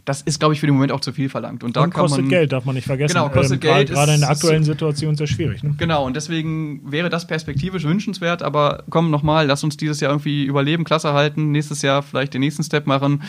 [0.05, 1.62] Das ist, glaube ich, für den Moment auch zu viel verlangt.
[1.62, 2.31] Und da Und kostet man.
[2.31, 3.14] Geld, darf man nicht vergessen.
[3.14, 5.62] Genau, kostet gerade- Geld, Gerade in der aktuellen Situation sehr schwierig.
[5.62, 5.74] Ne?
[5.76, 10.44] Genau, und deswegen wäre das perspektivisch wünschenswert, aber komm nochmal, lass uns dieses Jahr irgendwie
[10.44, 13.22] überleben, Klasse halten, nächstes Jahr vielleicht den nächsten Step machen.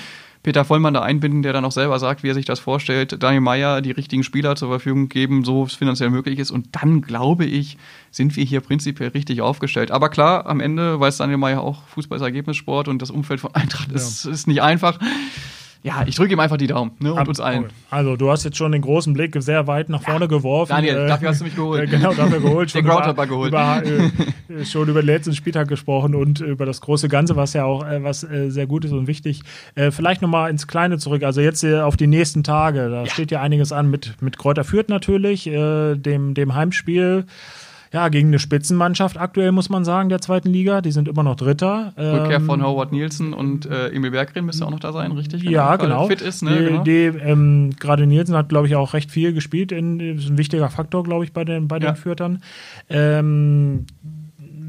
[0.43, 3.21] Peter Vollmann da einbinden, der dann auch selber sagt, wie er sich das vorstellt.
[3.21, 6.49] Daniel Meyer die richtigen Spieler zur Verfügung geben, so es finanziell möglich ist.
[6.49, 7.77] Und dann, glaube ich,
[8.09, 9.91] sind wir hier prinzipiell richtig aufgestellt.
[9.91, 13.53] Aber klar, am Ende weiß Daniel Meyer auch, Fußball ist Ergebnissport und das Umfeld von
[13.53, 14.97] Eintracht ist, ist nicht einfach.
[15.83, 17.65] Ja, ich drücke ihm einfach die Daumen ne, und uns allen.
[17.89, 20.69] Also, du hast jetzt schon den großen Blick sehr weit nach vorne geworfen.
[20.69, 21.81] Daniel, dafür hast du mich geholt.
[21.81, 22.71] Äh, genau, dafür geholt.
[22.75, 23.49] Den Groundhopper geholt.
[23.49, 23.81] Über,
[24.49, 27.83] äh, schon über den letzten Spieltag gesprochen und über das große Ganze, was ja auch
[27.83, 29.41] äh, was äh, sehr gut ist und wichtig.
[29.73, 31.23] Äh, vielleicht nochmal ins Kleine zurück.
[31.23, 32.89] Also jetzt äh, auf die nächsten Tage.
[32.89, 37.25] Da steht ja einiges an mit, mit Kräuter Fürth natürlich, äh, dem, dem Heimspiel.
[37.93, 40.79] Ja, gegen eine Spitzenmannschaft aktuell, muss man sagen, der zweiten Liga.
[40.81, 41.93] Die sind immer noch Dritter.
[41.97, 45.43] Rückkehr Ähm, von Howard Nielsen und äh, Emil Berggren müsste auch noch da sein, richtig?
[45.43, 46.07] Wenn Ja, genau.
[46.07, 46.57] Fit ist, ne?
[46.57, 46.83] die, genau.
[46.83, 49.73] die, ähm, Gerade Nielsen hat, glaube ich, auch recht viel gespielt.
[49.73, 51.91] In, ist ein wichtiger Faktor, glaube ich, bei den, bei Ja.
[51.91, 52.41] den Fürtern.
[52.89, 53.85] Ähm,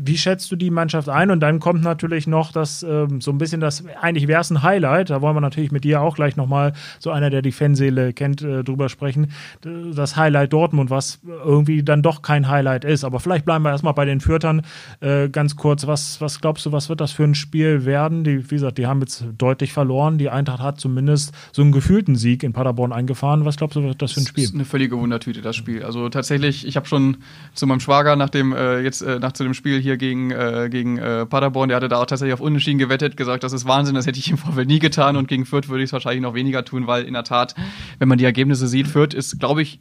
[0.05, 1.31] wie schätzt du die Mannschaft ein?
[1.31, 4.63] Und dann kommt natürlich noch das, ähm, so ein bisschen das, eigentlich wäre es ein
[4.63, 8.13] Highlight, da wollen wir natürlich mit dir auch gleich nochmal, so einer, der die Fanseele
[8.13, 13.05] kennt, äh, drüber sprechen, das Highlight Dortmund, was irgendwie dann doch kein Highlight ist.
[13.05, 14.63] Aber vielleicht bleiben wir erstmal bei den Fürtern
[15.01, 15.87] äh, ganz kurz.
[15.87, 18.25] Was, was glaubst du, was wird das für ein Spiel werden?
[18.25, 20.19] Die, wie gesagt, die haben jetzt deutlich verloren.
[20.19, 23.45] Die Eintracht hat zumindest so einen gefühlten Sieg in Paderborn eingefahren.
[23.45, 24.45] Was glaubst du, wird das für ein Spiel?
[24.45, 25.83] Das ist eine völlige Wundertüte, das Spiel.
[25.83, 27.19] Also tatsächlich, ich habe schon
[27.55, 30.69] zu meinem Schwager nach dem, äh, jetzt äh, nach zu dem Spiel hier gegen, äh,
[30.71, 33.95] gegen äh, Paderborn, der hatte da auch tatsächlich auf Unentschieden gewettet, gesagt, das ist Wahnsinn,
[33.95, 35.17] das hätte ich im Vorfeld nie getan.
[35.17, 37.55] Und gegen Fürth würde ich es wahrscheinlich noch weniger tun, weil in der Tat,
[37.99, 39.81] wenn man die Ergebnisse sieht, Fürth ist, glaube ich,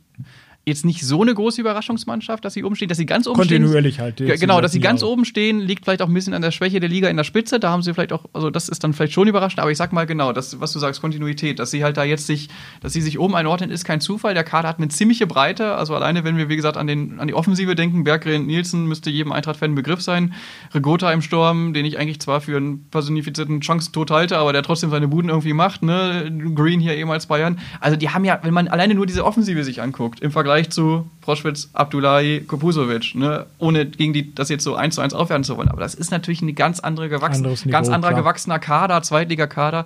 [0.65, 3.95] jetzt nicht so eine große Überraschungsmannschaft, dass sie oben stehen, dass sie ganz oben Kontinuierlich
[3.95, 4.06] stehen.
[4.06, 4.41] Kontinuierlich halt.
[4.41, 5.13] Genau, dass sie ganz Jahre.
[5.13, 7.60] oben stehen, liegt vielleicht auch ein bisschen an der Schwäche der Liga in der Spitze.
[7.60, 9.91] Da haben sie vielleicht auch, also das ist dann vielleicht schon überraschend, aber ich sag
[9.91, 13.02] mal genau, das, was du sagst, Kontinuität, dass sie halt da jetzt sich, dass sie
[13.02, 14.36] sich oben einordnen, ist kein Zufall.
[14.36, 17.28] Der Kader hat eine ziemliche Breite, also alleine, wenn wir, wie gesagt, an, den, an
[17.28, 20.34] die Offensive denken, Berggren Nielsen müsste jedem Eintracht-Fan ein Begriff sein.
[20.76, 24.91] Regota im Sturm, den ich eigentlich zwar für einen personifizierten Chancentod halte, aber der trotzdem
[24.91, 26.32] seine Buden irgendwie macht, ne?
[26.54, 27.60] Green hier ehemals Bayern.
[27.80, 31.10] Also die haben ja, wenn man alleine nur diese Offensive sich anguckt, im Vergleich zu
[31.22, 33.46] Proschwitz, Abdullahi, Kopusovic, ne?
[33.60, 35.70] ohne gegen die das jetzt so eins zu eins aufwerten zu wollen.
[35.70, 38.22] Aber das ist natürlich eine ganz andere gewachsen, Niveau, ganz anderer klar.
[38.22, 39.86] gewachsener Kader, Zweitligakader.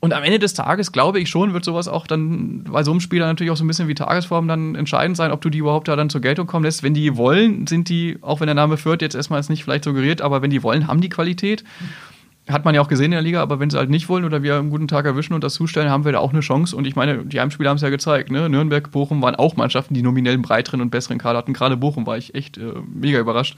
[0.00, 3.00] Und am Ende des Tages, glaube ich schon, wird sowas auch dann bei so einem
[3.00, 5.88] Spieler natürlich auch so ein bisschen wie Tagesform dann entscheidend sein, ob du die überhaupt
[5.88, 6.82] da dann zur Geltung kommen lässt.
[6.82, 9.84] Wenn die wollen, sind die, auch wenn der Name Fürth jetzt erstmal jetzt nicht vielleicht
[9.84, 11.64] suggeriert, aber wenn die wollen, haben die Qualität.
[11.80, 12.13] Mhm
[12.48, 14.42] hat man ja auch gesehen in der Liga, aber wenn sie halt nicht wollen oder
[14.42, 16.76] wir einen guten Tag erwischen und das zustellen, haben wir da auch eine Chance.
[16.76, 18.30] Und ich meine, die Heimspiele haben es ja gezeigt.
[18.30, 18.50] Ne?
[18.50, 21.54] Nürnberg, Bochum waren auch Mannschaften, die nominell einen breiteren und besseren Kader hatten.
[21.54, 23.56] Gerade Bochum war ich echt äh, mega überrascht.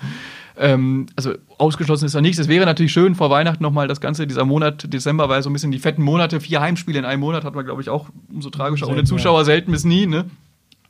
[0.56, 2.38] Ähm, also ausgeschlossen ist da nichts.
[2.38, 5.50] Es wäre natürlich schön vor Weihnachten nochmal das Ganze, dieser Monat Dezember war ja so
[5.50, 8.08] ein bisschen die fetten Monate, vier Heimspiele in einem Monat hat man, glaube ich, auch
[8.32, 8.88] umso tragischer.
[8.88, 10.06] Ohne Zuschauer selten bis nie.
[10.06, 10.26] Ne?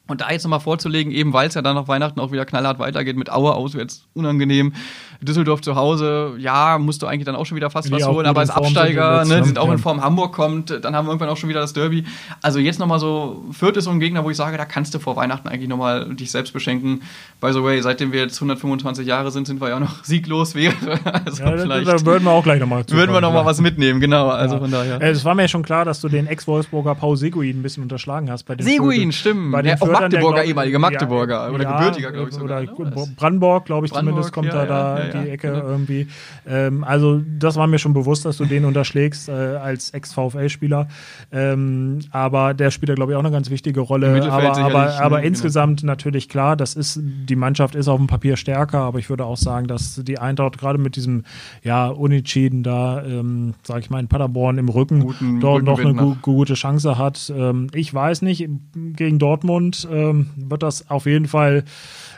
[0.09, 2.79] Und da jetzt nochmal vorzulegen, eben weil es ja dann nach Weihnachten auch wieder knallhart
[2.79, 4.73] weitergeht mit Aue auswärts unangenehm.
[5.21, 8.27] Düsseldorf zu Hause, ja, musst du eigentlich dann auch schon wieder fast die was holen,
[8.27, 11.31] aber als Absteiger, sind, ne, sind auch in Form Hamburg kommt, dann haben wir irgendwann
[11.31, 12.05] auch schon wieder das Derby.
[12.43, 14.99] Also jetzt nochmal so, Fürth ist so ein Gegner, wo ich sage, da kannst du
[14.99, 17.03] vor Weihnachten eigentlich nochmal dich selbst beschenken.
[17.41, 20.75] By the way, seitdem wir jetzt 125 Jahre sind, sind wir ja noch sieglos wäre.
[21.27, 24.29] Also ja, vielleicht da würden wir auch gleich nochmal Würden wir nochmal was mitnehmen, genau.
[24.29, 24.61] Also ja.
[24.61, 25.01] von daher.
[25.01, 28.45] Es war mir schon klar, dass du den Ex-Wolfsburger Paul Seguin ein bisschen unterschlagen hast
[28.45, 29.53] bei den Seguin, stimmt.
[29.53, 31.49] Bei den ja, Magdeburger, ehemalige Magdeburger.
[31.49, 32.63] Ja, oder gebürtiger, glaube ich sogar.
[32.63, 33.15] Oder ne?
[33.17, 35.67] Brandenburg, glaube ich Brandenburg, zumindest, kommt da, da die Ecke genau.
[35.67, 36.09] irgendwie.
[36.47, 40.89] Ähm, also das war mir schon bewusst, dass du den unterschlägst äh, als Ex-VfL-Spieler.
[41.33, 44.23] Ähm, aber der spielt ja, glaube ich, auch eine ganz wichtige Rolle.
[44.31, 45.29] Aber, aber, aber genau.
[45.29, 49.25] insgesamt natürlich klar, das ist, die Mannschaft ist auf dem Papier stärker, aber ich würde
[49.25, 51.25] auch sagen, dass die Eintracht gerade mit diesem
[51.63, 55.95] ja, Unentschieden da, ähm, sage ich mal, in Paderborn im Rücken Guten, dort noch eine
[55.95, 57.33] gu gute Chance hat.
[57.35, 61.65] Ähm, ich weiß nicht, gegen Dortmund ähm, wird das auf jeden Fall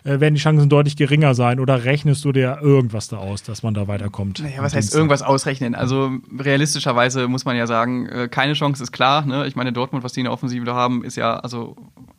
[0.04, 3.62] äh, werden die Chancen deutlich geringer sein oder rechnest du dir irgendwas da aus, dass
[3.62, 4.40] man da weiterkommt?
[4.40, 5.74] Naja, was heißt irgendwas ausrechnen?
[5.74, 9.26] Also realistischerweise muss man ja sagen, äh, keine Chance ist klar.
[9.26, 9.46] Ne?
[9.46, 11.76] Ich meine, Dortmund, was die in der Offensive da haben, ist ja, also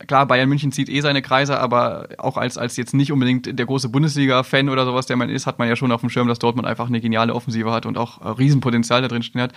[0.09, 3.65] klar, Bayern München zieht eh seine Kreise, aber auch als, als jetzt nicht unbedingt der
[3.67, 6.39] große Bundesliga-Fan oder sowas, der man ist, hat man ja schon auf dem Schirm, dass
[6.39, 9.53] Dortmund einfach eine geniale Offensive hat und auch äh, Riesenpotenzial da drin stehen hat.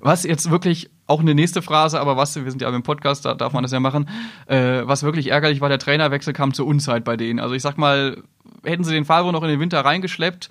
[0.00, 3.32] Was jetzt wirklich auch eine nächste Phrase, aber was, wir sind ja im Podcast, da
[3.32, 4.10] darf man das ja machen,
[4.46, 7.40] äh, was wirklich ärgerlich war, der Trainerwechsel kam zur Unzeit bei denen.
[7.40, 8.22] Also ich sag mal,
[8.62, 10.50] hätten sie den Favre noch in den Winter reingeschleppt,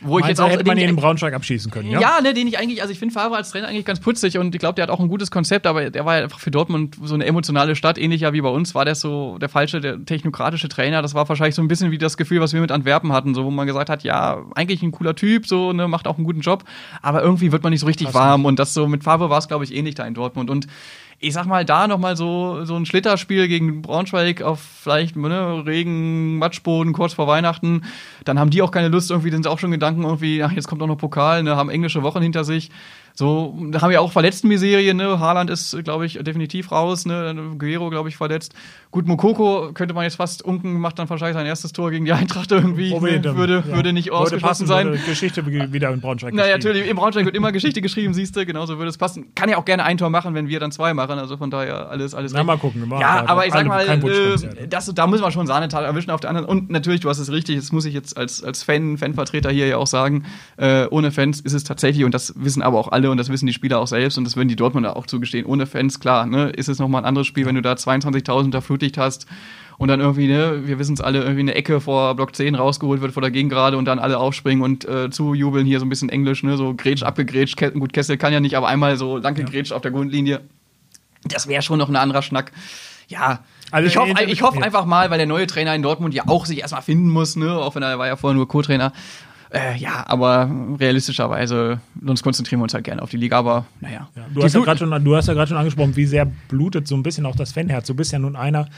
[0.00, 2.00] wo ich jetzt auch hätte man ihn in Braunschweig abschießen können, ja?
[2.00, 4.54] Ja, ne, den ich eigentlich, also ich finde Favre als Trainer eigentlich ganz putzig und
[4.54, 6.96] ich glaube, der hat auch ein gutes Konzept, aber der war ja einfach für Dortmund
[7.02, 10.04] so eine emotionale Stadt, ähnlich ja wie bei uns, war der so der falsche, der
[10.04, 11.02] technokratische Trainer.
[11.02, 13.44] Das war wahrscheinlich so ein bisschen wie das Gefühl, was wir mit Antwerpen hatten, so
[13.44, 16.40] wo man gesagt hat, ja, eigentlich ein cooler Typ, so, ne, macht auch einen guten
[16.40, 16.64] Job,
[17.02, 19.48] aber irgendwie wird man nicht so richtig warm und das so mit Favre war es,
[19.48, 20.66] glaube ich, ähnlich da in Dortmund und
[21.22, 26.38] ich sag mal, da nochmal so, so ein Schlitterspiel gegen Braunschweig auf vielleicht ne, Regen,
[26.38, 27.82] Matschboden kurz vor Weihnachten.
[28.24, 30.82] Dann haben die auch keine Lust, irgendwie sind auch schon Gedanken, irgendwie, ach, jetzt kommt
[30.82, 32.70] auch noch Pokal, ne, haben englische Wochen hinter sich.
[33.14, 35.20] So, da haben wir auch Verletztenmiserie, ne?
[35.20, 37.34] Haaland ist, glaube ich, definitiv raus, ne?
[37.58, 38.54] Guerrero, glaube ich, verletzt.
[38.90, 42.12] Gut, Mokoko könnte man jetzt fast unken, macht dann wahrscheinlich sein erstes Tor gegen die
[42.20, 42.92] Eintracht irgendwie.
[42.92, 43.22] Oh, ne?
[43.36, 43.76] würde, ja.
[43.76, 44.98] würde nicht ausgeschlossen sein.
[45.06, 48.78] Geschichte wieder in Braunschweig Naja, natürlich, in Braunschweig wird immer Geschichte geschrieben, siehst du, genauso
[48.78, 49.34] würde es passen.
[49.34, 51.90] Kann ja auch gerne ein Tor machen, wenn wir dann zwei machen, also von daher
[51.90, 52.32] alles, alles.
[52.32, 52.88] Na, mal gucken.
[52.88, 56.20] Mal ja, aber ich sag mal, äh, das, da müssen wir schon Sahnetal erwischen auf
[56.20, 56.48] der anderen.
[56.48, 59.66] Und natürlich, du hast es richtig, das muss ich jetzt als, als Fan, Fanvertreter hier
[59.66, 60.24] ja auch sagen,
[60.56, 63.46] äh, ohne Fans ist es tatsächlich, und das wissen aber auch alle und das wissen
[63.46, 65.46] die Spieler auch selbst und das würden die Dortmunder auch zugestehen.
[65.46, 68.60] Ohne Fans, klar, ne, ist es nochmal ein anderes Spiel, wenn du da 22.000 da
[68.60, 69.26] Flutlicht hast
[69.78, 73.00] und dann irgendwie, ne, wir wissen es alle, irgendwie eine Ecke vor Block 10 rausgeholt
[73.00, 76.10] wird vor der Gegengrade und dann alle aufspringen und äh, zujubeln hier so ein bisschen
[76.10, 77.58] Englisch, ne, so Gretsch abgegrätscht.
[77.72, 79.76] Gut, Kessel kann ja nicht, aber einmal so lang gegrätscht ja.
[79.76, 80.42] auf der Grundlinie.
[81.24, 82.52] Das wäre schon noch ein anderer Schnack.
[83.08, 86.24] Ja, also ich hoffe ich hoff einfach mal, weil der neue Trainer in Dortmund ja
[86.26, 88.92] auch sich erstmal finden muss, ne, auch wenn er war ja vorher nur Co-Trainer
[89.52, 94.08] Äh, ja, aber realistischerweise, sonst konzentrieren wir uns halt gerne auf die Liga, aber naja.
[94.14, 96.94] Ja, du, hast ja schon, du hast ja gerade schon angesprochen, wie sehr blutet so
[96.94, 97.88] ein bisschen auch das Fanherz.
[97.88, 98.68] Du bist ja nun einer,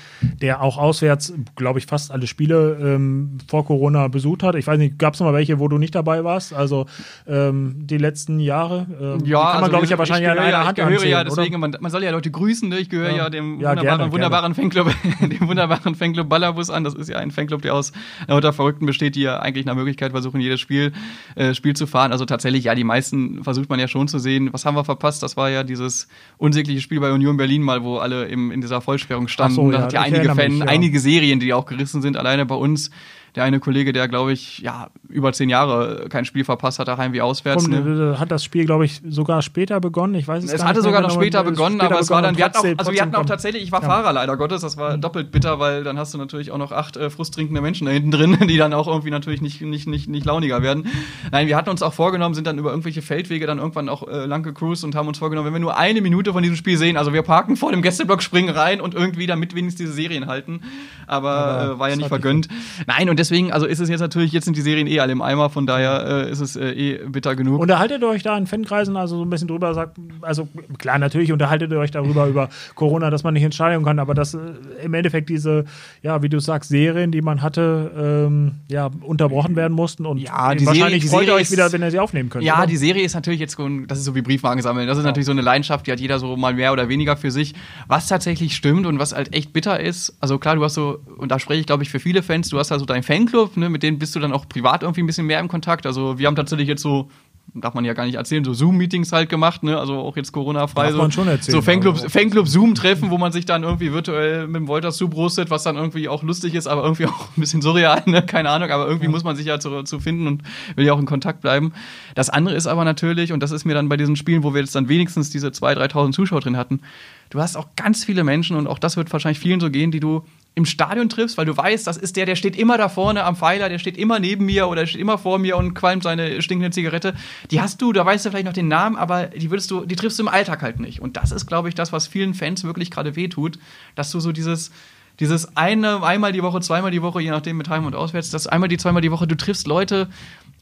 [0.40, 4.54] der auch auswärts, glaube ich, fast alle Spiele ähm, vor Corona besucht hat.
[4.54, 6.54] Ich weiß nicht, gab es noch mal welche, wo du nicht dabei warst?
[6.54, 6.86] Also
[7.26, 8.86] ähm, die letzten Jahre?
[8.98, 10.84] Ähm, ja, kann man, also glaube ich, ja wahrscheinlich ich an einer ja, Hand ich
[10.84, 12.78] gehöre ja, deswegen, man, man, soll ja Leute grüßen, ne?
[12.78, 14.70] ich gehöre ja, ja dem ja, wunderbaren, gerne, wunderbaren gerne.
[14.72, 16.82] Fanclub, dem wunderbaren Fanclub Ballerbus an.
[16.82, 17.92] Das ist ja ein Fanclub, der aus
[18.26, 20.92] lauter Verrückten besteht, die ja eigentlich nach Möglichkeit versuchen, jedes Spiel,
[21.34, 22.12] äh, Spiel zu fahren.
[22.12, 24.48] Also tatsächlich, ja, die meisten versucht man ja schon zu sehen.
[24.52, 25.22] Was haben wir verpasst?
[25.22, 28.80] Das war ja dieses unsägliche Spiel bei Union Berlin mal, wo alle im, in dieser
[28.80, 29.56] Vollsperrung standen.
[29.56, 32.46] So, da ja, hat ja einige Fan, mich, einige Serien, die auch gerissen sind, alleine
[32.46, 32.90] bei uns
[33.34, 37.14] der eine Kollege, der, glaube ich, ja, über zehn Jahre kein Spiel verpasst hat, daheim
[37.14, 37.64] wie auswärts.
[37.64, 38.18] Komm, ne?
[38.18, 40.14] Hat das Spiel, glaube ich, sogar später begonnen?
[40.16, 42.36] Ich weiß es, es gar hatte sogar noch später begonnen, später aber es war dann,
[42.36, 43.88] wir hatten auch, also wir hatten auch tatsächlich, ich war ja.
[43.88, 45.00] Fahrer leider Gottes, das war mhm.
[45.00, 48.10] doppelt bitter, weil dann hast du natürlich auch noch acht äh, frusttrinkende Menschen da hinten
[48.10, 50.86] drin, die dann auch irgendwie natürlich nicht, nicht, nicht, nicht launiger werden.
[51.30, 54.26] Nein, wir hatten uns auch vorgenommen, sind dann über irgendwelche Feldwege dann irgendwann auch äh,
[54.26, 56.98] lang gecruised und haben uns vorgenommen, wenn wir nur eine Minute von diesem Spiel sehen,
[56.98, 60.60] also wir parken vor dem Gästeblock, springen rein und irgendwie damit wenigstens diese Serien halten.
[61.06, 62.48] Aber, aber äh, war ja nicht vergönnt.
[62.86, 65.22] Nein, und deswegen, also ist es jetzt natürlich, jetzt sind die Serien eh alle im
[65.22, 67.60] Eimer, von daher äh, ist es äh, eh bitter genug.
[67.60, 71.32] Unterhaltet ihr euch da in Fankreisen also so ein bisschen drüber, sagt, also klar, natürlich
[71.32, 74.38] unterhaltet ihr euch darüber, über Corona, dass man nicht ins Stadion kann, aber dass äh,
[74.82, 75.64] im Endeffekt diese,
[76.02, 80.54] ja, wie du sagst, Serien, die man hatte, ähm, ja, unterbrochen werden mussten und ja,
[80.54, 82.44] die wahrscheinlich Serie, freut ihr euch wieder, wenn ihr sie aufnehmen könnt.
[82.44, 82.66] Ja, oder?
[82.66, 83.56] die Serie ist natürlich jetzt,
[83.86, 85.10] das ist so wie Briefmarken sammeln, das ist ja.
[85.10, 87.54] natürlich so eine Leidenschaft, die hat jeder so mal mehr oder weniger für sich.
[87.86, 91.30] Was tatsächlich stimmt und was halt echt bitter ist, also klar, du hast so, und
[91.30, 93.68] da spreche ich glaube ich für viele Fans, du hast da so deinen Fanclub, ne,
[93.68, 95.86] mit denen bist du dann auch privat irgendwie ein bisschen mehr im Kontakt.
[95.86, 97.10] Also wir haben tatsächlich jetzt so
[97.54, 99.78] darf man ja gar nicht erzählen, so Zoom-Meetings halt gemacht, ne?
[99.78, 100.84] Also auch jetzt Corona-frei.
[100.84, 101.52] Darf so, man schon erzählen.
[101.52, 105.62] So Fanclub, Fanclub Zoom-Treffen, wo man sich dann irgendwie virtuell mit dem Wolters zubrustet, was
[105.62, 108.22] dann irgendwie auch lustig ist, aber irgendwie auch ein bisschen surreal, ne?
[108.24, 109.10] Keine Ahnung, aber irgendwie ja.
[109.10, 110.42] muss man sich ja zu, zu finden und
[110.76, 111.72] will ja auch in Kontakt bleiben.
[112.14, 114.60] Das andere ist aber natürlich, und das ist mir dann bei diesen Spielen, wo wir
[114.60, 116.80] jetzt dann wenigstens diese 2.000, 3.000 Zuschauer drin hatten,
[117.28, 120.00] du hast auch ganz viele Menschen und auch das wird wahrscheinlich vielen so gehen, die
[120.00, 123.24] du im Stadion triffst, weil du weißt, das ist der, der steht immer da vorne
[123.24, 126.42] am Pfeiler, der steht immer neben mir oder steht immer vor mir und qualmt seine
[126.42, 127.14] stinkende Zigarette.
[127.50, 129.96] Die hast du, da weißt du vielleicht noch den Namen, aber die würdest du, die
[129.96, 131.00] triffst du im Alltag halt nicht.
[131.00, 133.58] Und das ist, glaube ich, das, was vielen Fans wirklich gerade wehtut,
[133.94, 134.72] dass du so dieses,
[135.20, 138.46] dieses eine, einmal die Woche, zweimal die Woche, je nachdem mit Heim und Auswärts, das
[138.46, 140.08] einmal die, zweimal die Woche, du triffst Leute,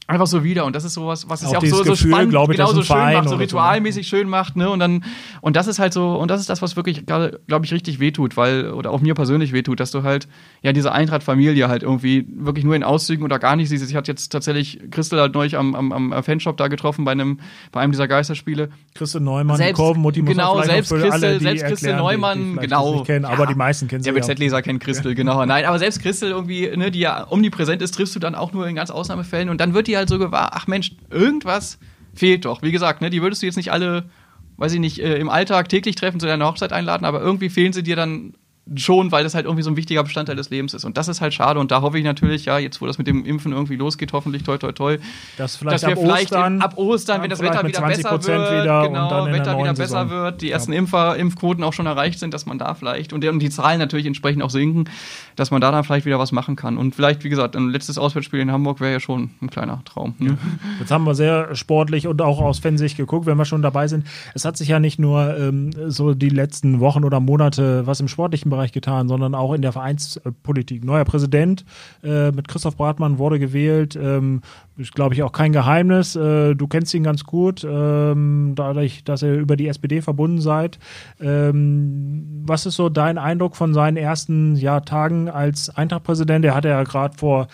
[0.07, 0.65] einfach so wieder.
[0.65, 2.83] Und das ist sowas, was es ja auch so, so Gefühl, spannend, ich, genau so
[2.83, 4.17] schön macht, so ritualmäßig so.
[4.17, 4.69] schön macht, ne?
[4.69, 5.03] Und dann,
[5.41, 8.37] und das ist halt so, und das ist das, was wirklich, glaube ich, richtig wehtut,
[8.37, 10.27] weil, oder auch mir persönlich wehtut, dass du halt,
[10.61, 13.89] ja, diese Eintracht-Familie halt irgendwie wirklich nur in Auszügen oder gar nicht siehst.
[13.89, 17.39] Ich hatte jetzt tatsächlich Christel halt neulich am, am, am Fanshop da getroffen bei einem,
[17.71, 18.69] bei einem dieser Geisterspiele.
[18.95, 23.03] Christel Neumann, selbst, Kurvenmutti genau, selbst Christel, alle, selbst Christel Neumann, die, die genau.
[23.03, 24.11] Kennen, aber ja, die meisten kennen sie.
[24.11, 25.45] Der BZ-Leser kennt Christel, genau.
[25.45, 28.67] Nein, aber selbst Christel irgendwie, ne, die ja omnipräsent ist, triffst du dann auch nur
[28.67, 31.79] in ganz Ausnahmefällen und dann wird die halt so gewahr, ach Mensch, irgendwas
[32.13, 32.61] fehlt doch.
[32.61, 34.09] Wie gesagt, ne, die würdest du jetzt nicht alle,
[34.57, 37.73] weiß ich nicht, äh, im Alltag täglich treffen, zu deiner Hochzeit einladen, aber irgendwie fehlen
[37.73, 38.33] sie dir dann
[38.75, 40.85] schon, weil das halt irgendwie so ein wichtiger Bestandteil des Lebens ist.
[40.85, 41.59] Und das ist halt schade.
[41.59, 44.43] Und da hoffe ich natürlich, ja, jetzt wo das mit dem Impfen irgendwie losgeht, hoffentlich
[44.43, 44.97] toi toi toi,
[45.37, 48.23] dass, vielleicht dass wir ab vielleicht Ostern, ab Ostern, wenn das Wetter wieder besser wird,
[48.23, 50.09] wieder genau, Wetter wieder besser Saison.
[50.09, 50.79] wird, die ersten ja.
[50.79, 54.05] Impfer, Impfquoten auch schon erreicht sind, dass man da vielleicht und, und die Zahlen natürlich
[54.05, 54.85] entsprechend auch sinken,
[55.35, 56.77] dass man da dann vielleicht wieder was machen kann.
[56.77, 60.15] Und vielleicht, wie gesagt, ein letztes Auswärtsspiel in Hamburg wäre ja schon ein kleiner Traum.
[60.19, 60.37] Ne?
[60.79, 64.05] Jetzt haben wir sehr sportlich und auch aus Fansicht geguckt, wenn wir schon dabei sind.
[64.33, 68.07] Es hat sich ja nicht nur ähm, so die letzten Wochen oder Monate was im
[68.07, 70.83] sportlichen Bereich getan, sondern auch in der Vereinspolitik.
[70.83, 71.65] Neuer Präsident
[72.03, 73.95] äh, mit Christoph Bratmann wurde gewählt.
[73.95, 74.41] Ähm,
[74.77, 76.15] ist, glaube ich, auch kein Geheimnis.
[76.15, 80.79] Äh, du kennst ihn ganz gut, ähm, dadurch, dass ihr über die SPD verbunden seid.
[81.19, 86.45] Ähm, was ist so dein Eindruck von seinen ersten ja, Tagen als Eintracht-Präsident?
[86.45, 87.47] Er hatte ja gerade vor,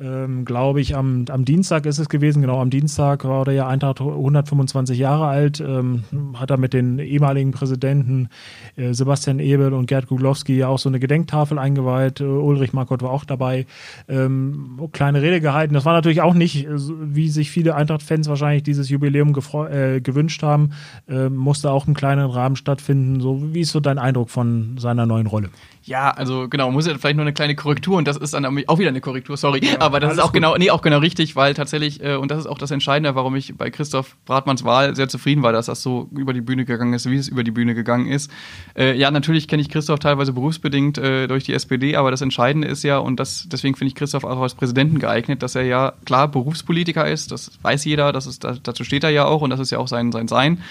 [0.00, 3.68] ähm, glaube ich, am, am Dienstag ist es gewesen, genau, am Dienstag war der ja
[3.68, 6.04] Eintracht 125 Jahre alt, ähm,
[6.34, 8.28] hat er mit den ehemaligen Präsidenten
[8.76, 12.20] äh, Sebastian Ebel und Gerd Guglowski ja auch so eine Gedenktafel eingeweiht.
[12.20, 13.66] Äh, Ulrich Markott war auch dabei.
[14.08, 15.74] Ähm, kleine Rede gehalten.
[15.74, 16.66] Das war natürlich auch nicht
[17.00, 19.34] wie sich viele Eintracht-Fans wahrscheinlich dieses Jubiläum
[19.70, 20.70] äh, gewünscht haben,
[21.08, 23.20] äh, musste auch im kleinen Rahmen stattfinden.
[23.20, 25.50] So, wie ist so dein Eindruck von seiner neuen Rolle?
[25.82, 28.78] Ja, also genau, muss ja vielleicht nur eine kleine Korrektur und das ist dann auch
[28.78, 30.34] wieder eine Korrektur, sorry, ja, aber das ist auch gut.
[30.34, 33.36] genau, nee, auch genau richtig, weil tatsächlich, äh, und das ist auch das Entscheidende, warum
[33.36, 36.92] ich bei Christoph Bratmanns Wahl sehr zufrieden war, dass das so über die Bühne gegangen
[36.94, 38.30] ist, wie es über die Bühne gegangen ist.
[38.76, 42.20] Äh, ja, natürlich kenne ich Christoph teilweise teilweise berufsbedingt äh, durch die SPD, aber das
[42.20, 45.62] Entscheidende ist ja, und das, deswegen finde ich Christoph auch als Präsidenten geeignet, dass er
[45.62, 49.50] ja klar Berufspolitiker ist, das weiß jeder, das ist, dazu steht er ja auch und
[49.50, 50.62] das ist ja auch sein, sein Sein.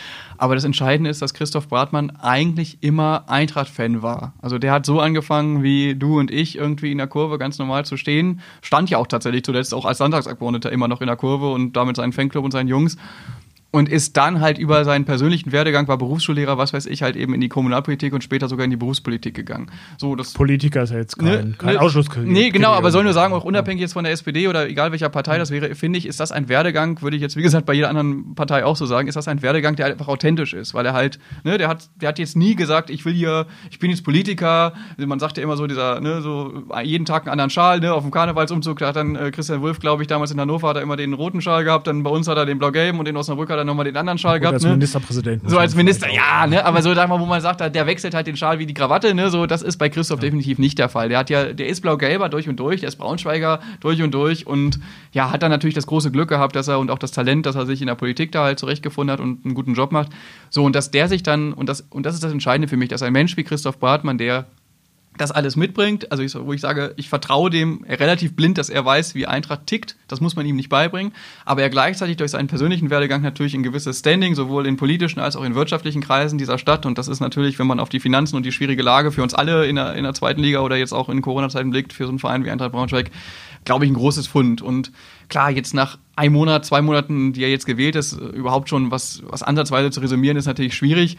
[0.41, 4.31] Aber das Entscheidende ist, dass Christoph Bratmann eigentlich immer Eintracht-Fan war.
[4.41, 7.83] Also der hat so angefangen, wie du und ich irgendwie in der Kurve ganz normal
[7.83, 8.39] zu stehen.
[8.61, 11.97] Stand ja auch tatsächlich zuletzt auch als Landtagsabgeordneter immer noch in der Kurve und damit
[11.97, 12.95] seinen Fanclub und seinen Jungs
[13.71, 17.35] und ist dann halt über seinen persönlichen Werdegang, war Berufsschullehrer, was weiß ich, halt eben
[17.35, 19.69] in die Kommunalpolitik und später sogar in die Berufspolitik gegangen.
[19.97, 22.33] So, das Politiker ist ja jetzt kein, ne, kein ne, Ausschlusskriterium.
[22.33, 25.09] Nee, genau, aber soll nur sagen, auch unabhängig jetzt von der SPD oder egal welcher
[25.09, 27.73] Partei das wäre, finde ich, ist das ein Werdegang, würde ich jetzt, wie gesagt, bei
[27.73, 30.85] jeder anderen Partei auch so sagen, ist das ein Werdegang, der einfach authentisch ist, weil
[30.87, 33.91] er halt, ne, der hat, der hat jetzt nie gesagt, ich will hier, ich bin
[33.91, 37.81] jetzt Politiker, man sagt ja immer so dieser, ne, so jeden Tag einen anderen Schal,
[37.81, 40.69] ne, auf dem Karnevalsumzug, da hat dann äh, Christian Wulff, glaube ich, damals in Hannover
[40.69, 43.07] hat er immer den roten Schal gehabt, dann bei uns hat er den blau-gelben und
[43.07, 44.55] in Osnabrück hat er nochmal den anderen Schal gehabt.
[44.55, 44.71] Als ne?
[44.71, 45.49] Ministerpräsident.
[45.49, 48.27] So als Minister, ja, ne, aber so, sag mal, wo man sagt, der wechselt halt
[48.27, 50.21] den Schal wie die Krawatte, ne, so, das ist bei Christoph ja.
[50.21, 51.09] definitiv nicht der Fall.
[51.09, 54.47] Der hat ja, der ist blau-gelber durch und durch, der ist Braunschweiger durch und durch
[54.47, 54.79] und
[55.11, 57.55] ja, hat dann natürlich das große Glück gehabt, dass er und auch das Talent, dass
[57.55, 60.09] er sich in der Politik da halt zurechtgefunden hat und einen guten Job macht.
[60.49, 62.89] So, und dass der sich dann, und das, und das ist das Entscheidende für mich,
[62.89, 64.45] dass ein Mensch wie Christoph Bartmann, der
[65.19, 68.85] das alles mitbringt, also ich, wo ich sage, ich vertraue dem relativ blind, dass er
[68.85, 71.11] weiß, wie Eintracht tickt, das muss man ihm nicht beibringen,
[71.43, 75.35] aber er gleichzeitig durch seinen persönlichen Werdegang natürlich ein gewisses Standing, sowohl in politischen als
[75.35, 76.85] auch in wirtschaftlichen Kreisen dieser Stadt.
[76.85, 79.33] Und das ist natürlich, wenn man auf die Finanzen und die schwierige Lage für uns
[79.33, 82.09] alle in der, in der zweiten Liga oder jetzt auch in Corona-Zeiten blickt, für so
[82.09, 83.11] einen Verein wie Eintracht Braunschweig,
[83.65, 84.61] glaube ich, ein großes Fund.
[84.61, 84.93] Und
[85.29, 89.21] klar, jetzt nach einem Monat, zwei Monaten, die er jetzt gewählt ist, überhaupt schon was,
[89.25, 91.17] was ansatzweise zu resümieren, ist natürlich schwierig.